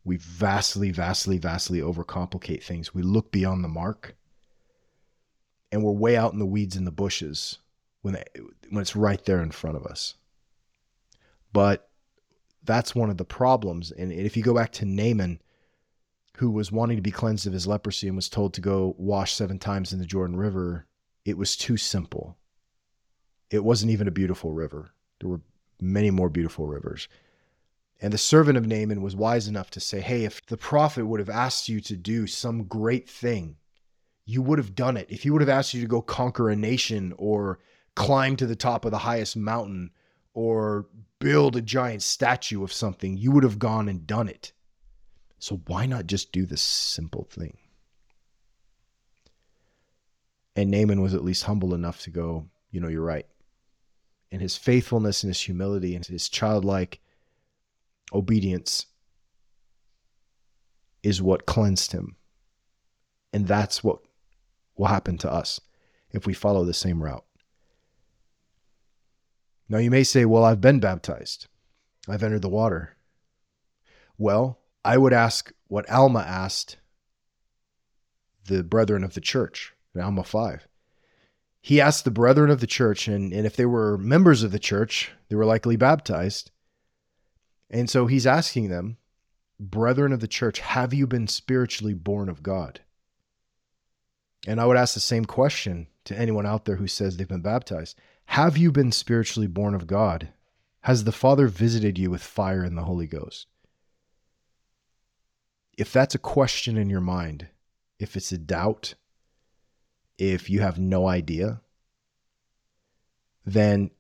We 0.05 0.17
vastly, 0.17 0.91
vastly, 0.91 1.39
vastly 1.39 1.81
overcomplicate 1.81 2.63
things. 2.63 2.93
We 2.93 3.03
look 3.03 3.31
beyond 3.31 3.63
the 3.63 3.69
mark 3.69 4.17
and 5.71 5.83
we're 5.83 5.93
way 5.93 6.17
out 6.17 6.33
in 6.33 6.39
the 6.39 6.47
weeds 6.47 6.77
in 6.77 6.85
the 6.85 6.91
bushes 6.91 7.59
when, 8.03 8.17
it, 8.17 8.29
when 8.71 8.83
it's 8.83 8.97
right 8.97 9.25
there 9.25 9.43
in 9.43 9.53
front 9.53 9.77
of 9.77 9.87
us. 9.87 10.15
But 11.53 11.89
that's 12.65 12.95
one 12.95 13.11
of 13.11 13.17
the 13.17 13.25
problems. 13.25 13.91
And 13.91 14.13
if 14.13 14.37
you 14.37 14.43
go 14.43 14.55
back 14.55 14.73
to 14.73 14.85
Naaman, 14.85 15.41
who 16.39 16.51
was 16.51 16.73
wanting 16.73 16.97
to 16.97 17.03
be 17.03 17.11
cleansed 17.11 17.47
of 17.47 17.53
his 17.53 17.67
leprosy 17.67 18.09
and 18.09 18.17
was 18.17 18.29
told 18.29 18.55
to 18.55 18.61
go 18.61 18.95
wash 18.99 19.35
seven 19.35 19.59
times 19.59 19.93
in 19.93 19.99
the 19.99 20.07
Jordan 20.07 20.37
River, 20.37 20.87
it 21.25 21.37
was 21.37 21.57
too 21.57 21.77
simple. 21.77 22.37
It 23.51 23.63
wasn't 23.63 23.93
even 23.93 24.09
a 24.09 24.13
beautiful 24.13 24.53
river. 24.53 24.93
There 25.21 25.29
were 25.29 25.43
many 25.81 26.11
more 26.11 26.29
beautiful 26.29 26.67
rivers. 26.67 27.09
And 28.03 28.13
the 28.13 28.19
servant 28.19 28.59
of 28.59 28.67
Naaman 28.67 29.01
was 29.01 29.15
wise 29.15 29.47
enough 29.47 29.71
to 29.71 29.81
say, 29.81 30.01
Hey, 30.01 30.25
if 30.25 30.45
the 30.47 30.57
prophet 30.57 31.07
would 31.07 31.21
have 31.21 31.31
asked 31.31 31.69
you 31.69 31.81
to 31.83 31.97
do 31.97 32.27
some 32.27 32.65
great 32.65 33.09
thing, 33.09 33.57
you 34.25 34.43
would 34.43 34.59
have 34.59 34.75
done 34.75 34.97
it. 34.97 35.07
If 35.09 35.23
he 35.23 35.31
would 35.31 35.41
have 35.41 35.49
asked 35.49 35.73
you 35.73 35.81
to 35.81 35.87
go 35.87 36.03
conquer 36.03 36.51
a 36.51 36.57
nation 36.57 37.15
or 37.17 37.61
climb 37.95 38.35
to 38.37 38.47
the 38.47 38.57
top 38.57 38.85
of 38.85 38.91
the 38.91 38.99
highest 38.99 39.37
mountain 39.37 39.93
or 40.35 40.89
build 41.21 41.55
a 41.55 41.63
giant 41.63 42.03
statue 42.03 42.65
of 42.65 42.73
something, 42.73 43.17
you 43.17 43.31
would 43.31 43.45
have 43.45 43.61
gone 43.61 43.89
and 43.89 44.05
done 44.05 44.29
it. 44.29 44.53
So 45.39 45.61
why 45.69 45.87
not 45.87 46.09
just 46.09 46.33
do 46.33 46.45
the 46.45 46.57
simple 46.57 47.29
thing? 47.31 47.57
And 50.57 50.73
Naaman 50.73 51.01
was 51.01 51.15
at 51.15 51.25
least 51.25 51.45
humble 51.45 51.73
enough 51.73 52.01
to 52.03 52.11
go, 52.11 52.49
you 52.73 52.81
know, 52.81 52.89
you're 52.89 53.01
right. 53.01 53.27
And 54.33 54.43
his 54.43 54.57
faithfulness 54.57 55.23
and 55.23 55.31
his 55.31 55.41
humility 55.41 55.95
and 55.95 56.05
his 56.05 56.29
childlike 56.29 57.01
obedience 58.13 58.87
is 61.03 61.23
what 61.23 61.47
cleansed 61.47 61.93
him. 61.93 62.17
And 63.33 63.47
that's 63.47 63.83
what 63.83 63.99
will 64.77 64.87
happen 64.87 65.19
to 65.19 65.33
us 65.33 65.61
if 66.11 66.27
we 66.27 66.35
follow 66.35 66.65
the 66.65 66.75
same 66.75 67.03
route. 67.03 67.25
Now, 69.69 69.79
you 69.79 69.91
may 69.91 70.05
say, 70.05 70.25
well, 70.25 70.45
I've 70.45 70.61
been 70.61 70.81
baptized, 70.81 71.47
I've 72.09 72.23
entered 72.23 72.43
the 72.43 72.49
water. 72.49 72.97
Well, 74.19 74.61
I 74.85 74.99
would 74.99 75.13
ask 75.13 75.53
what 75.69 75.89
Alma 75.89 76.21
asked 76.21 76.77
the 78.47 78.63
brethren 78.63 79.03
of 79.03 79.15
the 79.15 79.21
church 79.21 79.73
in 79.95 80.01
Alma 80.01 80.25
5. 80.25 80.69
He 81.61 81.81
asked 81.81 82.05
the 82.05 82.11
brethren 82.11 82.51
of 82.51 82.61
the 82.61 82.67
church, 82.67 83.09
and, 83.09 83.33
and 83.33 83.47
if 83.47 83.57
they 83.57 83.67
were 83.67 83.97
members 83.97 84.43
of 84.43 84.51
the 84.51 84.59
church, 84.59 85.13
they 85.29 85.37
were 85.37 85.45
likely 85.45 85.77
baptized. 85.77 86.51
And 87.73 87.89
so 87.89 88.07
he's 88.07 88.27
asking 88.27 88.69
them, 88.69 88.99
brethren 89.59 90.13
of 90.13 90.21
the 90.21 90.29
church, 90.29 90.61
have 90.61 90.93
you 90.93 91.07
been 91.07 91.27
spiritually 91.27 91.95
born 91.95 92.29
of 92.29 92.43
God? 92.43 92.81
And 94.47 94.61
I 94.61 94.67
would 94.67 94.77
ask 94.77 94.95
the 94.95 95.01
same 95.01 95.25
question 95.25 95.87
to 96.05 96.19
anyone 96.19 96.47
out 96.47 96.65
there 96.65 96.77
who 96.77 96.87
says 96.87 97.17
they've 97.17 97.27
been 97.27 97.43
baptized. 97.43 97.99
Have 98.27 98.57
you 98.57 98.71
been 98.71 98.93
spiritually 98.93 99.47
born 99.47 99.75
of 99.75 99.87
God? 99.87 100.29
Has 100.83 101.05
the 101.05 101.13
Father 101.13 101.47
visited 101.47 101.99
you 101.99 102.11
with 102.11 102.23
fire 102.23 102.63
and 102.63 102.77
the 102.77 102.83
Holy 102.83 103.07
Ghost? 103.07 103.47
If 105.79 105.93
that's 105.93 106.15
a 106.15 106.19
question 106.19 106.77
in 106.77 106.91
your 106.91 107.01
mind, 107.01 107.47
if 107.99 108.17
it's 108.17 108.33
a 108.33 108.39
doubt, 108.39 108.95
if 110.19 110.51
you 110.51 110.61
have 110.61 110.79
no 110.79 111.07
idea, 111.07 111.63
then 113.47 113.91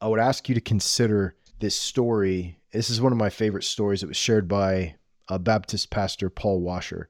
I 0.00 0.08
would 0.08 0.20
ask 0.20 0.48
you 0.48 0.54
to 0.54 0.60
consider 0.60 1.36
this 1.60 1.76
story. 1.76 2.58
This 2.74 2.90
is 2.90 3.00
one 3.00 3.12
of 3.12 3.18
my 3.18 3.30
favorite 3.30 3.62
stories. 3.62 4.02
It 4.02 4.08
was 4.08 4.16
shared 4.16 4.48
by 4.48 4.96
a 5.28 5.38
Baptist 5.38 5.90
pastor, 5.90 6.28
Paul 6.28 6.60
Washer. 6.60 7.08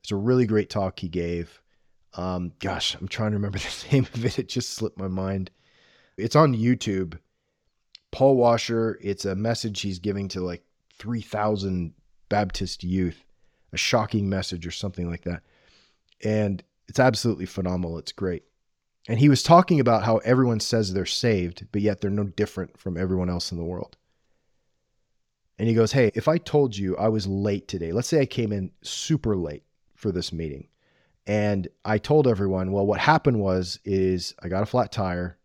It's 0.00 0.10
a 0.10 0.16
really 0.16 0.44
great 0.44 0.68
talk 0.68 0.98
he 0.98 1.08
gave. 1.08 1.62
Um, 2.14 2.52
gosh, 2.58 2.96
I'm 2.96 3.06
trying 3.06 3.30
to 3.30 3.36
remember 3.36 3.58
the 3.60 3.86
name 3.92 4.08
of 4.12 4.24
it. 4.24 4.40
It 4.40 4.48
just 4.48 4.70
slipped 4.70 4.98
my 4.98 5.06
mind. 5.06 5.52
It's 6.16 6.34
on 6.34 6.56
YouTube. 6.56 7.16
Paul 8.10 8.36
Washer, 8.36 8.98
it's 9.00 9.24
a 9.24 9.36
message 9.36 9.80
he's 9.82 10.00
giving 10.00 10.26
to 10.28 10.40
like 10.40 10.64
3,000 10.98 11.94
Baptist 12.28 12.82
youth, 12.82 13.24
a 13.72 13.76
shocking 13.76 14.28
message 14.28 14.66
or 14.66 14.72
something 14.72 15.08
like 15.08 15.22
that. 15.22 15.44
And 16.24 16.60
it's 16.88 16.98
absolutely 16.98 17.46
phenomenal. 17.46 17.98
It's 17.98 18.10
great. 18.10 18.42
And 19.06 19.20
he 19.20 19.28
was 19.28 19.44
talking 19.44 19.78
about 19.78 20.02
how 20.02 20.16
everyone 20.18 20.58
says 20.58 20.92
they're 20.92 21.06
saved, 21.06 21.68
but 21.70 21.82
yet 21.82 22.00
they're 22.00 22.10
no 22.10 22.24
different 22.24 22.76
from 22.76 22.96
everyone 22.96 23.30
else 23.30 23.52
in 23.52 23.58
the 23.58 23.64
world. 23.64 23.96
And 25.58 25.68
he 25.68 25.74
goes, 25.74 25.92
Hey, 25.92 26.10
if 26.14 26.28
I 26.28 26.38
told 26.38 26.76
you 26.76 26.96
I 26.96 27.08
was 27.08 27.26
late 27.26 27.68
today, 27.68 27.92
let's 27.92 28.08
say 28.08 28.20
I 28.20 28.26
came 28.26 28.52
in 28.52 28.70
super 28.82 29.36
late 29.36 29.64
for 29.94 30.10
this 30.12 30.32
meeting, 30.32 30.68
and 31.26 31.68
I 31.84 31.98
told 31.98 32.26
everyone, 32.26 32.72
well, 32.72 32.86
what 32.86 33.00
happened 33.00 33.40
was 33.40 33.78
is 33.84 34.34
I 34.42 34.48
got 34.48 34.62
a 34.62 34.66
flat 34.66 34.92
tire 34.92 35.38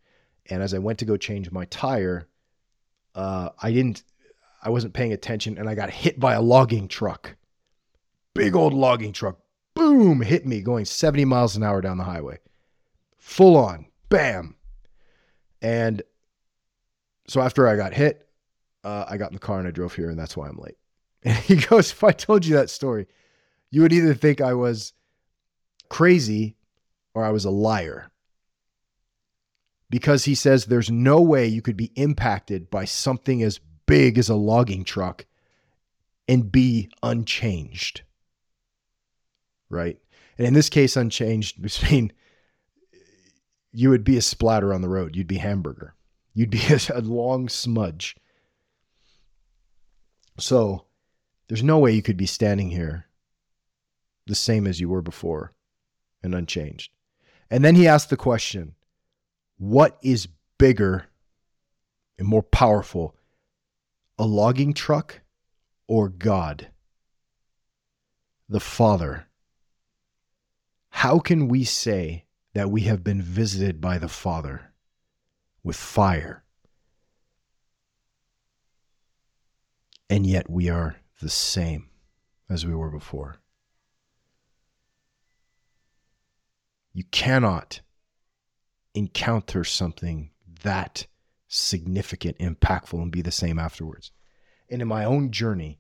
and 0.49 0.63
as 0.63 0.73
I 0.73 0.79
went 0.79 0.99
to 0.99 1.05
go 1.05 1.17
change 1.17 1.51
my 1.51 1.65
tire, 1.65 2.27
uh, 3.15 3.49
I 3.61 3.71
didn't, 3.71 4.03
I 4.63 4.69
wasn't 4.69 4.93
paying 4.93 5.13
attention, 5.13 5.57
and 5.57 5.69
I 5.69 5.75
got 5.75 5.89
hit 5.89 6.19
by 6.19 6.33
a 6.33 6.41
logging 6.41 6.87
truck. 6.87 7.35
Big 8.33 8.55
old 8.55 8.73
logging 8.73 9.13
truck, 9.13 9.37
boom, 9.75 10.21
hit 10.21 10.45
me 10.45 10.61
going 10.61 10.85
70 10.85 11.25
miles 11.25 11.55
an 11.55 11.63
hour 11.63 11.81
down 11.81 11.97
the 11.97 12.03
highway, 12.03 12.39
full 13.17 13.57
on, 13.57 13.85
bam. 14.09 14.55
And 15.61 16.01
so 17.27 17.41
after 17.41 17.67
I 17.67 17.75
got 17.75 17.93
hit, 17.93 18.27
uh, 18.83 19.05
I 19.07 19.17
got 19.17 19.29
in 19.29 19.33
the 19.33 19.39
car 19.39 19.59
and 19.59 19.67
I 19.67 19.71
drove 19.71 19.95
here, 19.95 20.09
and 20.09 20.19
that's 20.19 20.37
why 20.37 20.47
I'm 20.47 20.57
late. 20.57 20.77
And 21.21 21.35
he 21.35 21.57
goes, 21.57 21.91
If 21.91 22.01
I 22.01 22.11
told 22.11 22.45
you 22.45 22.55
that 22.55 22.69
story, 22.69 23.05
you 23.71 23.81
would 23.81 23.91
either 23.91 24.13
think 24.13 24.39
I 24.39 24.53
was 24.53 24.93
crazy 25.89 26.55
or 27.13 27.25
I 27.25 27.31
was 27.31 27.43
a 27.43 27.49
liar 27.49 28.09
because 29.89 30.25
he 30.25 30.35
says 30.35 30.65
there's 30.65 30.89
no 30.89 31.19
way 31.19 31.47
you 31.47 31.61
could 31.61 31.75
be 31.75 31.91
impacted 31.95 32.69
by 32.69 32.85
something 32.85 33.43
as 33.43 33.59
big 33.85 34.17
as 34.17 34.29
a 34.29 34.35
logging 34.35 34.83
truck 34.83 35.25
and 36.27 36.51
be 36.51 36.89
unchanged. 37.01 38.03
Right? 39.69 39.99
And 40.37 40.47
in 40.47 40.53
this 40.53 40.69
case, 40.69 40.95
unchanged, 40.95 41.59
mean, 41.91 42.13
you 43.71 43.89
would 43.89 44.03
be 44.03 44.17
a 44.17 44.21
splatter 44.21 44.73
on 44.73 44.81
the 44.81 44.89
road. 44.89 45.15
You'd 45.15 45.27
be 45.27 45.37
hamburger. 45.37 45.95
You'd 46.33 46.49
be 46.49 46.61
a, 46.93 47.01
long 47.01 47.49
smudge. 47.49 48.15
So 50.39 50.85
there's 51.47 51.63
no 51.63 51.79
way 51.79 51.91
you 51.91 52.01
could 52.01 52.17
be 52.17 52.25
standing 52.25 52.69
here 52.69 53.05
the 54.25 54.35
same 54.35 54.67
as 54.67 54.79
you 54.79 54.89
were 54.89 55.01
before 55.01 55.53
and 56.21 56.35
unchanged. 56.35 56.91
And 57.49 57.65
then 57.65 57.75
he 57.75 57.87
asked 57.87 58.09
the 58.09 58.17
question 58.17 58.75
what 59.57 59.97
is 60.01 60.27
bigger 60.57 61.05
and 62.17 62.27
more 62.27 62.43
powerful, 62.43 63.15
a 64.17 64.25
logging 64.25 64.73
truck 64.73 65.21
or 65.87 66.09
God? 66.09 66.69
The 68.47 68.59
Father. 68.59 69.27
How 70.89 71.19
can 71.19 71.47
we 71.47 71.63
say 71.63 72.25
that 72.53 72.71
we 72.71 72.81
have 72.81 73.03
been 73.03 73.21
visited 73.21 73.79
by 73.79 73.97
the 73.97 74.07
Father 74.07 74.73
with 75.63 75.75
fire? 75.75 76.43
And 80.09 80.25
yet 80.25 80.49
we 80.49 80.69
are 80.69 80.97
the 81.21 81.29
same 81.29 81.89
as 82.49 82.65
we 82.65 82.73
were 82.73 82.89
before. 82.89 83.37
You 86.93 87.03
cannot 87.11 87.81
encounter 88.95 89.63
something 89.63 90.31
that 90.63 91.05
significant, 91.47 92.37
impactful, 92.39 93.01
and 93.01 93.11
be 93.11 93.21
the 93.21 93.31
same 93.31 93.59
afterwards. 93.59 94.11
And 94.69 94.81
in 94.81 94.87
my 94.87 95.05
own 95.05 95.31
journey, 95.31 95.79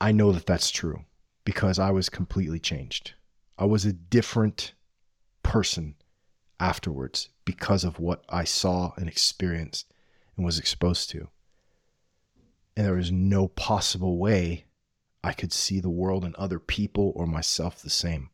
I 0.00 0.12
know 0.12 0.32
that 0.32 0.46
that's 0.46 0.70
true 0.70 1.04
because 1.44 1.78
I 1.78 1.90
was 1.90 2.08
completely 2.08 2.58
changed. 2.58 3.14
I 3.58 3.64
was 3.64 3.84
a 3.84 3.92
different 3.92 4.74
person 5.42 5.96
afterwards 6.60 7.28
because 7.44 7.84
of 7.84 7.98
what 7.98 8.24
I 8.28 8.44
saw 8.44 8.92
and 8.96 9.08
experienced 9.08 9.92
and 10.36 10.44
was 10.44 10.58
exposed 10.58 11.10
to. 11.10 11.28
And 12.78 12.86
there 12.86 12.94
was 12.94 13.10
no 13.10 13.48
possible 13.48 14.18
way 14.18 14.66
I 15.24 15.32
could 15.32 15.52
see 15.52 15.80
the 15.80 15.90
world 15.90 16.24
and 16.24 16.32
other 16.36 16.60
people 16.60 17.12
or 17.16 17.26
myself 17.26 17.82
the 17.82 17.90
same. 17.90 18.30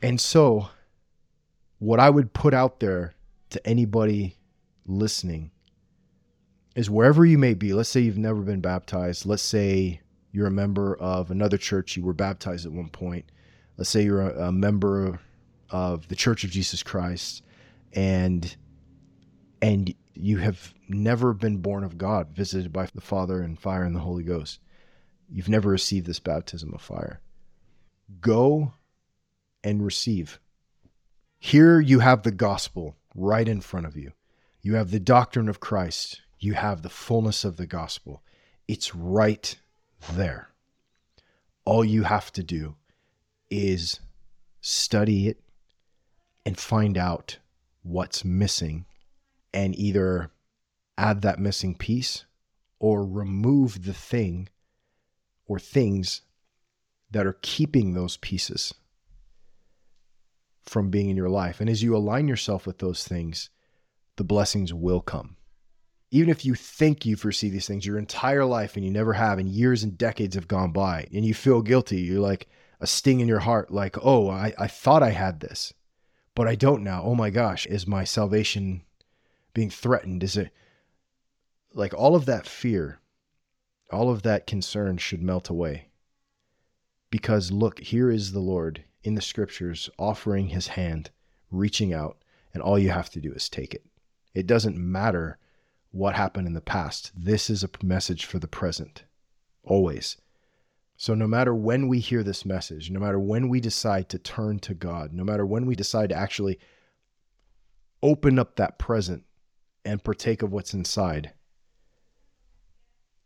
And 0.00 0.18
so, 0.18 0.70
what 1.80 2.00
I 2.00 2.08
would 2.08 2.32
put 2.32 2.54
out 2.54 2.80
there 2.80 3.12
to 3.50 3.66
anybody 3.66 4.38
listening 4.86 5.50
is 6.74 6.88
wherever 6.88 7.26
you 7.26 7.36
may 7.36 7.52
be, 7.52 7.74
let's 7.74 7.90
say 7.90 8.00
you've 8.00 8.16
never 8.16 8.40
been 8.40 8.62
baptized, 8.62 9.26
let's 9.26 9.42
say 9.42 10.00
you're 10.32 10.46
a 10.46 10.50
member 10.50 10.96
of 10.96 11.30
another 11.30 11.58
church, 11.58 11.94
you 11.94 12.02
were 12.02 12.14
baptized 12.14 12.64
at 12.64 12.72
one 12.72 12.88
point, 12.88 13.26
let's 13.76 13.90
say 13.90 14.02
you're 14.02 14.22
a, 14.22 14.46
a 14.46 14.52
member 14.52 15.20
of 15.68 16.08
the 16.08 16.16
Church 16.16 16.42
of 16.44 16.50
Jesus 16.50 16.82
Christ 16.82 17.42
and 17.92 18.56
and 19.60 19.94
you 20.22 20.38
have 20.38 20.74
never 20.88 21.32
been 21.32 21.58
born 21.58 21.84
of 21.84 21.98
God, 21.98 22.30
visited 22.34 22.72
by 22.72 22.86
the 22.94 23.00
Father 23.00 23.42
and 23.42 23.58
fire 23.58 23.84
and 23.84 23.94
the 23.94 24.00
Holy 24.00 24.22
Ghost. 24.22 24.60
You've 25.28 25.48
never 25.48 25.70
received 25.70 26.06
this 26.06 26.20
baptism 26.20 26.72
of 26.74 26.82
fire. 26.82 27.20
Go 28.20 28.74
and 29.62 29.84
receive. 29.84 30.40
Here 31.38 31.80
you 31.80 32.00
have 32.00 32.22
the 32.22 32.32
gospel 32.32 32.96
right 33.14 33.48
in 33.48 33.60
front 33.60 33.86
of 33.86 33.96
you. 33.96 34.12
You 34.62 34.74
have 34.74 34.90
the 34.90 35.00
doctrine 35.00 35.48
of 35.48 35.60
Christ. 35.60 36.20
You 36.38 36.54
have 36.54 36.82
the 36.82 36.90
fullness 36.90 37.44
of 37.44 37.56
the 37.56 37.66
gospel. 37.66 38.22
It's 38.68 38.94
right 38.94 39.56
there. 40.12 40.50
All 41.64 41.84
you 41.84 42.02
have 42.02 42.32
to 42.32 42.42
do 42.42 42.76
is 43.50 44.00
study 44.60 45.28
it 45.28 45.40
and 46.44 46.58
find 46.58 46.98
out 46.98 47.38
what's 47.82 48.24
missing 48.24 48.84
and 49.52 49.76
either 49.76 50.30
add 50.96 51.22
that 51.22 51.38
missing 51.38 51.74
piece 51.74 52.24
or 52.78 53.04
remove 53.04 53.84
the 53.84 53.94
thing 53.94 54.48
or 55.46 55.58
things 55.58 56.22
that 57.10 57.26
are 57.26 57.38
keeping 57.42 57.94
those 57.94 58.16
pieces 58.18 58.72
from 60.62 60.90
being 60.90 61.10
in 61.10 61.16
your 61.16 61.28
life. 61.28 61.60
And 61.60 61.68
as 61.68 61.82
you 61.82 61.96
align 61.96 62.28
yourself 62.28 62.66
with 62.66 62.78
those 62.78 63.04
things, 63.04 63.50
the 64.16 64.24
blessings 64.24 64.72
will 64.72 65.00
come. 65.00 65.36
Even 66.12 66.28
if 66.28 66.44
you 66.44 66.54
think 66.54 67.04
you've 67.04 67.24
received 67.24 67.54
these 67.54 67.66
things 67.66 67.86
your 67.86 67.98
entire 67.98 68.44
life 68.44 68.76
and 68.76 68.84
you 68.84 68.90
never 68.90 69.12
have, 69.12 69.38
and 69.38 69.48
years 69.48 69.82
and 69.82 69.96
decades 69.96 70.34
have 70.34 70.48
gone 70.48 70.72
by, 70.72 71.06
and 71.12 71.24
you 71.24 71.34
feel 71.34 71.62
guilty, 71.62 72.00
you're 72.00 72.20
like 72.20 72.48
a 72.80 72.86
sting 72.86 73.20
in 73.20 73.28
your 73.28 73.40
heart, 73.40 73.70
like, 73.70 73.96
oh, 74.02 74.28
I, 74.28 74.52
I 74.58 74.66
thought 74.66 75.02
I 75.02 75.10
had 75.10 75.40
this, 75.40 75.72
but 76.34 76.48
I 76.48 76.54
don't 76.54 76.82
now. 76.82 77.02
Oh 77.04 77.14
my 77.14 77.30
gosh, 77.30 77.66
is 77.66 77.86
my 77.86 78.04
salvation 78.04 78.82
being 79.54 79.70
threatened? 79.70 80.22
Is 80.22 80.36
it 80.36 80.50
like 81.72 81.94
all 81.94 82.14
of 82.14 82.26
that 82.26 82.46
fear, 82.46 83.00
all 83.92 84.10
of 84.10 84.22
that 84.22 84.46
concern 84.46 84.98
should 84.98 85.22
melt 85.22 85.48
away? 85.48 85.88
Because 87.10 87.50
look, 87.50 87.80
here 87.80 88.10
is 88.10 88.32
the 88.32 88.40
Lord 88.40 88.84
in 89.02 89.14
the 89.14 89.22
scriptures 89.22 89.90
offering 89.98 90.48
his 90.48 90.68
hand, 90.68 91.10
reaching 91.50 91.92
out, 91.92 92.18
and 92.52 92.62
all 92.62 92.78
you 92.78 92.90
have 92.90 93.10
to 93.10 93.20
do 93.20 93.32
is 93.32 93.48
take 93.48 93.74
it. 93.74 93.84
It 94.34 94.46
doesn't 94.46 94.76
matter 94.76 95.38
what 95.90 96.14
happened 96.14 96.46
in 96.46 96.54
the 96.54 96.60
past. 96.60 97.10
This 97.16 97.50
is 97.50 97.64
a 97.64 97.70
message 97.82 98.24
for 98.24 98.38
the 98.38 98.48
present, 98.48 99.04
always. 99.64 100.16
So, 100.96 101.14
no 101.14 101.26
matter 101.26 101.54
when 101.54 101.88
we 101.88 101.98
hear 101.98 102.22
this 102.22 102.44
message, 102.44 102.90
no 102.90 103.00
matter 103.00 103.18
when 103.18 103.48
we 103.48 103.60
decide 103.60 104.08
to 104.10 104.18
turn 104.18 104.58
to 104.60 104.74
God, 104.74 105.12
no 105.12 105.24
matter 105.24 105.46
when 105.46 105.66
we 105.66 105.74
decide 105.74 106.10
to 106.10 106.14
actually 106.14 106.58
open 108.02 108.38
up 108.38 108.56
that 108.56 108.78
present 108.78 109.24
and 109.84 110.02
partake 110.02 110.42
of 110.42 110.52
what's 110.52 110.74
inside, 110.74 111.32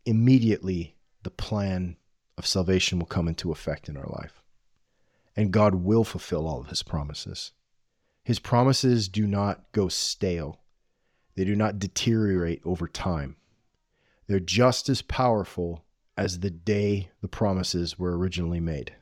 immediately 0.05 0.95
the 1.23 1.31
plan 1.31 1.97
of 2.37 2.45
salvation 2.45 2.99
will 2.99 3.05
come 3.05 3.27
into 3.27 3.51
effect 3.51 3.89
in 3.89 3.97
our 3.97 4.07
life. 4.07 4.41
And 5.35 5.51
God 5.51 5.75
will 5.75 6.03
fulfill 6.03 6.47
all 6.47 6.61
of 6.61 6.67
his 6.67 6.83
promises. 6.83 7.51
His 8.23 8.39
promises 8.39 9.07
do 9.07 9.27
not 9.27 9.71
go 9.71 9.87
stale, 9.87 10.61
they 11.35 11.43
do 11.43 11.55
not 11.55 11.79
deteriorate 11.79 12.61
over 12.63 12.87
time. 12.87 13.35
They're 14.27 14.39
just 14.39 14.89
as 14.89 15.01
powerful 15.01 15.83
as 16.17 16.39
the 16.39 16.49
day 16.49 17.09
the 17.21 17.27
promises 17.27 17.99
were 17.99 18.17
originally 18.17 18.61
made. 18.61 18.95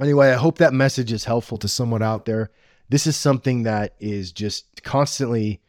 Anyway, 0.00 0.30
I 0.30 0.34
hope 0.34 0.58
that 0.58 0.74
message 0.74 1.12
is 1.12 1.24
helpful 1.24 1.56
to 1.58 1.68
someone 1.68 2.02
out 2.02 2.24
there. 2.24 2.50
This 2.88 3.06
is 3.06 3.16
something 3.16 3.62
that 3.62 3.94
is 4.00 4.32
just 4.32 4.82
constantly 4.82 5.62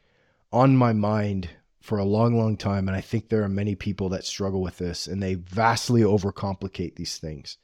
on 0.56 0.78
my 0.78 0.94
mind 0.94 1.50
for 1.82 1.98
a 1.98 2.06
long, 2.06 2.38
long 2.38 2.56
time. 2.56 2.88
And 2.88 2.96
I 2.96 3.02
think 3.02 3.28
there 3.28 3.44
are 3.44 3.50
many 3.50 3.76
people 3.76 4.08
that 4.10 4.24
struggle 4.24 4.62
with 4.62 4.78
this 4.78 5.06
and 5.06 5.22
they 5.22 5.34
vastly 5.34 6.02
overcomplicate 6.02 6.96
these 6.96 7.18
things. 7.18 7.58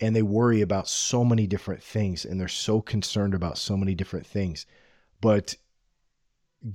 And 0.00 0.14
they 0.14 0.22
worry 0.22 0.60
about 0.60 0.88
so 0.88 1.24
many 1.24 1.46
different 1.46 1.84
things 1.84 2.24
and 2.24 2.40
they're 2.40 2.48
so 2.48 2.80
concerned 2.80 3.32
about 3.32 3.58
so 3.58 3.76
many 3.76 3.94
different 3.94 4.26
things. 4.26 4.66
But 5.20 5.54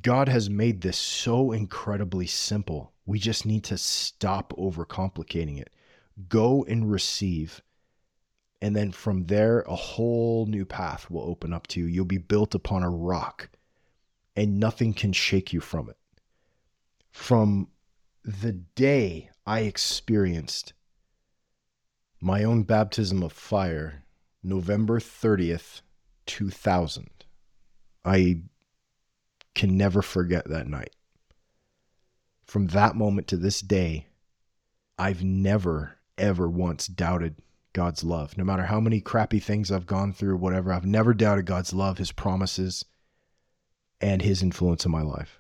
God 0.01 0.29
has 0.29 0.49
made 0.49 0.79
this 0.79 0.97
so 0.97 1.51
incredibly 1.51 2.27
simple. 2.27 2.93
We 3.05 3.19
just 3.19 3.45
need 3.45 3.65
to 3.65 3.77
stop 3.77 4.53
overcomplicating 4.57 5.59
it. 5.59 5.69
Go 6.29 6.63
and 6.63 6.89
receive. 6.89 7.61
And 8.61 8.73
then 8.73 8.93
from 8.93 9.25
there, 9.25 9.61
a 9.67 9.75
whole 9.75 10.45
new 10.45 10.63
path 10.63 11.11
will 11.11 11.23
open 11.23 11.51
up 11.51 11.67
to 11.67 11.81
you. 11.81 11.87
You'll 11.87 12.05
be 12.05 12.19
built 12.19 12.55
upon 12.55 12.83
a 12.83 12.89
rock, 12.89 13.49
and 14.41 14.59
nothing 14.59 14.91
can 14.91 15.13
shake 15.13 15.53
you 15.53 15.59
from 15.59 15.87
it. 15.87 15.97
From 17.11 17.67
the 18.25 18.53
day 18.53 19.29
I 19.45 19.59
experienced 19.59 20.73
my 22.19 22.43
own 22.43 22.63
baptism 22.63 23.21
of 23.21 23.31
fire, 23.31 24.03
November 24.41 24.99
30th, 24.99 25.81
2000, 26.25 27.07
I 28.03 28.41
can 29.53 29.77
never 29.77 30.01
forget 30.01 30.49
that 30.49 30.67
night. 30.67 30.95
From 32.43 32.65
that 32.67 32.95
moment 32.95 33.27
to 33.27 33.37
this 33.37 33.61
day, 33.61 34.07
I've 34.97 35.23
never, 35.23 35.99
ever 36.17 36.49
once 36.49 36.87
doubted 36.87 37.35
God's 37.73 38.03
love. 38.03 38.35
No 38.39 38.43
matter 38.43 38.63
how 38.63 38.79
many 38.79 39.01
crappy 39.01 39.39
things 39.39 39.71
I've 39.71 39.85
gone 39.85 40.13
through, 40.13 40.37
whatever, 40.37 40.73
I've 40.73 40.85
never 40.85 41.13
doubted 41.13 41.45
God's 41.45 41.73
love, 41.73 41.99
His 41.99 42.11
promises, 42.11 42.85
and 44.01 44.21
His 44.21 44.41
influence 44.41 44.85
in 44.85 44.91
my 44.91 45.01
life. 45.01 45.39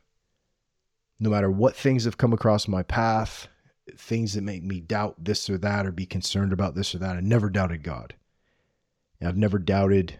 No 1.19 1.29
matter 1.29 1.51
what 1.51 1.75
things 1.75 2.05
have 2.05 2.17
come 2.17 2.33
across 2.33 2.67
my 2.67 2.83
path, 2.83 3.47
things 3.97 4.33
that 4.33 4.41
make 4.41 4.63
me 4.63 4.79
doubt 4.79 5.15
this 5.23 5.49
or 5.49 5.57
that 5.59 5.85
or 5.85 5.91
be 5.91 6.05
concerned 6.05 6.53
about 6.53 6.75
this 6.75 6.95
or 6.95 6.99
that, 6.99 7.17
I 7.17 7.19
never 7.19 7.49
doubted 7.49 7.83
God. 7.83 8.15
I've 9.23 9.37
never 9.37 9.59
doubted 9.59 10.19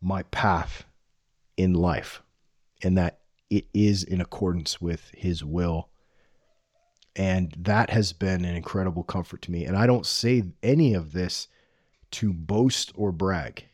my 0.00 0.22
path 0.24 0.84
in 1.56 1.74
life 1.74 2.22
and 2.82 2.96
that 2.96 3.20
it 3.50 3.66
is 3.74 4.04
in 4.04 4.20
accordance 4.20 4.80
with 4.80 5.10
his 5.14 5.44
will. 5.44 5.88
And 7.16 7.54
that 7.58 7.90
has 7.90 8.12
been 8.12 8.44
an 8.44 8.54
incredible 8.54 9.02
comfort 9.02 9.42
to 9.42 9.50
me. 9.50 9.64
And 9.64 9.76
I 9.76 9.86
don't 9.86 10.06
say 10.06 10.44
any 10.62 10.94
of 10.94 11.12
this 11.12 11.48
to 12.12 12.32
boast 12.32 12.92
or 12.94 13.10
brag. 13.10 13.64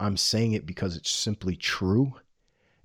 I'm 0.00 0.16
saying 0.16 0.52
it 0.52 0.66
because 0.66 0.96
it's 0.96 1.10
simply 1.10 1.54
true. 1.54 2.14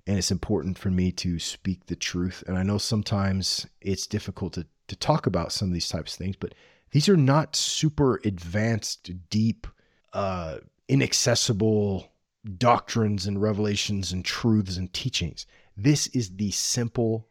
And 0.08 0.16
it's 0.16 0.30
important 0.30 0.78
for 0.78 0.90
me 0.90 1.12
to 1.12 1.38
speak 1.38 1.84
the 1.84 1.94
truth. 1.94 2.42
And 2.46 2.56
I 2.56 2.62
know 2.62 2.78
sometimes 2.78 3.66
it's 3.82 4.06
difficult 4.06 4.54
to, 4.54 4.66
to 4.86 4.96
talk 4.96 5.26
about 5.26 5.52
some 5.52 5.68
of 5.68 5.74
these 5.74 5.90
types 5.90 6.14
of 6.14 6.18
things, 6.18 6.34
but 6.34 6.54
these 6.92 7.10
are 7.10 7.16
not 7.16 7.54
super 7.54 8.18
advanced, 8.24 9.10
deep, 9.28 9.66
uh, 10.14 10.56
inaccessible 10.88 12.10
doctrines 12.56 13.26
and 13.26 13.42
revelations 13.42 14.10
and 14.10 14.24
truths 14.24 14.78
and 14.78 14.90
teachings. 14.94 15.44
This 15.76 16.06
is 16.08 16.36
the 16.36 16.52
simple, 16.52 17.28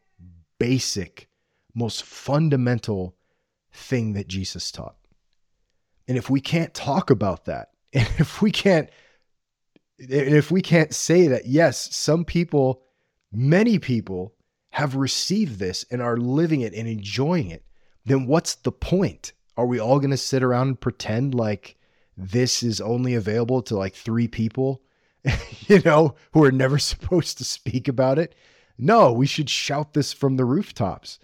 basic, 0.60 1.28
most 1.74 2.04
fundamental 2.04 3.16
thing 3.72 4.12
that 4.12 4.28
Jesus 4.28 4.70
taught. 4.70 4.94
And 6.06 6.16
if 6.16 6.30
we 6.30 6.40
can't 6.40 6.72
talk 6.74 7.10
about 7.10 7.46
that, 7.46 7.70
and 7.92 8.08
if 8.18 8.40
we 8.40 8.52
can't 8.52 8.88
if 9.98 10.50
we 10.50 10.62
can't 10.62 10.94
say 10.94 11.28
that 11.28 11.46
yes, 11.46 11.94
some 11.94 12.24
people, 12.24 12.82
many 13.32 13.78
people 13.78 14.34
have 14.70 14.96
received 14.96 15.58
this 15.58 15.84
and 15.90 16.02
are 16.02 16.16
living 16.16 16.60
it 16.60 16.74
and 16.74 16.86
enjoying 16.86 17.50
it, 17.50 17.64
then 18.04 18.26
what's 18.26 18.54
the 18.54 18.72
point? 18.72 19.32
Are 19.56 19.66
we 19.66 19.80
all 19.80 19.98
going 19.98 20.10
to 20.10 20.16
sit 20.16 20.42
around 20.42 20.68
and 20.68 20.80
pretend 20.80 21.34
like 21.34 21.76
this 22.16 22.62
is 22.62 22.80
only 22.80 23.14
available 23.14 23.62
to 23.62 23.76
like 23.76 23.94
three 23.94 24.28
people 24.28 24.82
you 25.68 25.80
know, 25.84 26.14
who 26.32 26.44
are 26.44 26.52
never 26.52 26.78
supposed 26.78 27.38
to 27.38 27.44
speak 27.44 27.88
about 27.88 28.18
it. 28.18 28.34
No, 28.78 29.12
we 29.12 29.26
should 29.26 29.50
shout 29.50 29.94
this 29.94 30.12
from 30.12 30.36
the 30.36 30.44
rooftops 30.44 31.18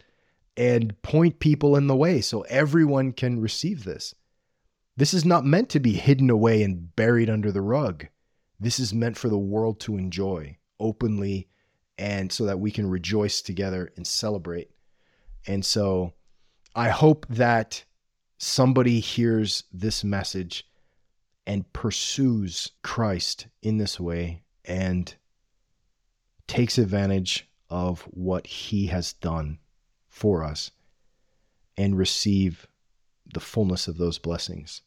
and 0.56 1.00
point 1.02 1.40
people 1.40 1.76
in 1.76 1.86
the 1.86 1.96
way 1.96 2.20
so 2.20 2.42
everyone 2.42 3.12
can 3.12 3.40
receive 3.40 3.84
this. 3.84 4.14
This 4.96 5.14
is 5.14 5.24
not 5.24 5.44
meant 5.44 5.68
to 5.70 5.80
be 5.80 5.92
hidden 5.92 6.30
away 6.30 6.62
and 6.62 6.94
buried 6.94 7.28
under 7.28 7.50
the 7.50 7.60
rug. 7.60 8.06
This 8.60 8.78
is 8.78 8.94
meant 8.94 9.16
for 9.16 9.28
the 9.28 9.38
world 9.38 9.80
to 9.80 9.96
enjoy 9.96 10.56
openly 10.80 11.48
and 11.98 12.30
so 12.30 12.46
that 12.46 12.60
we 12.60 12.70
can 12.70 12.88
rejoice 12.88 13.40
together 13.40 13.92
and 13.96 14.06
celebrate. 14.06 14.70
And 15.46 15.64
so 15.64 16.12
I 16.74 16.88
hope 16.88 17.26
that 17.28 17.84
somebody 18.38 19.00
hears 19.00 19.64
this 19.72 20.02
message 20.02 20.66
and 21.46 21.70
pursues 21.72 22.72
Christ 22.82 23.46
in 23.62 23.78
this 23.78 24.00
way 24.00 24.42
and 24.64 25.14
takes 26.46 26.78
advantage 26.78 27.48
of 27.68 28.02
what 28.02 28.46
he 28.46 28.86
has 28.86 29.12
done 29.12 29.58
for 30.08 30.44
us 30.44 30.70
and 31.76 31.98
receive 31.98 32.66
the 33.32 33.40
fullness 33.40 33.88
of 33.88 33.98
those 33.98 34.18
blessings. 34.18 34.82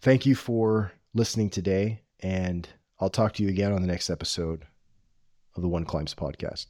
Thank 0.00 0.26
you 0.26 0.34
for 0.34 0.92
listening 1.14 1.50
today, 1.50 2.02
and 2.20 2.68
I'll 3.00 3.10
talk 3.10 3.32
to 3.34 3.42
you 3.44 3.48
again 3.48 3.72
on 3.72 3.80
the 3.80 3.86
next 3.86 4.10
episode 4.10 4.66
of 5.54 5.62
the 5.62 5.68
One 5.68 5.84
Climbs 5.84 6.14
podcast. 6.14 6.66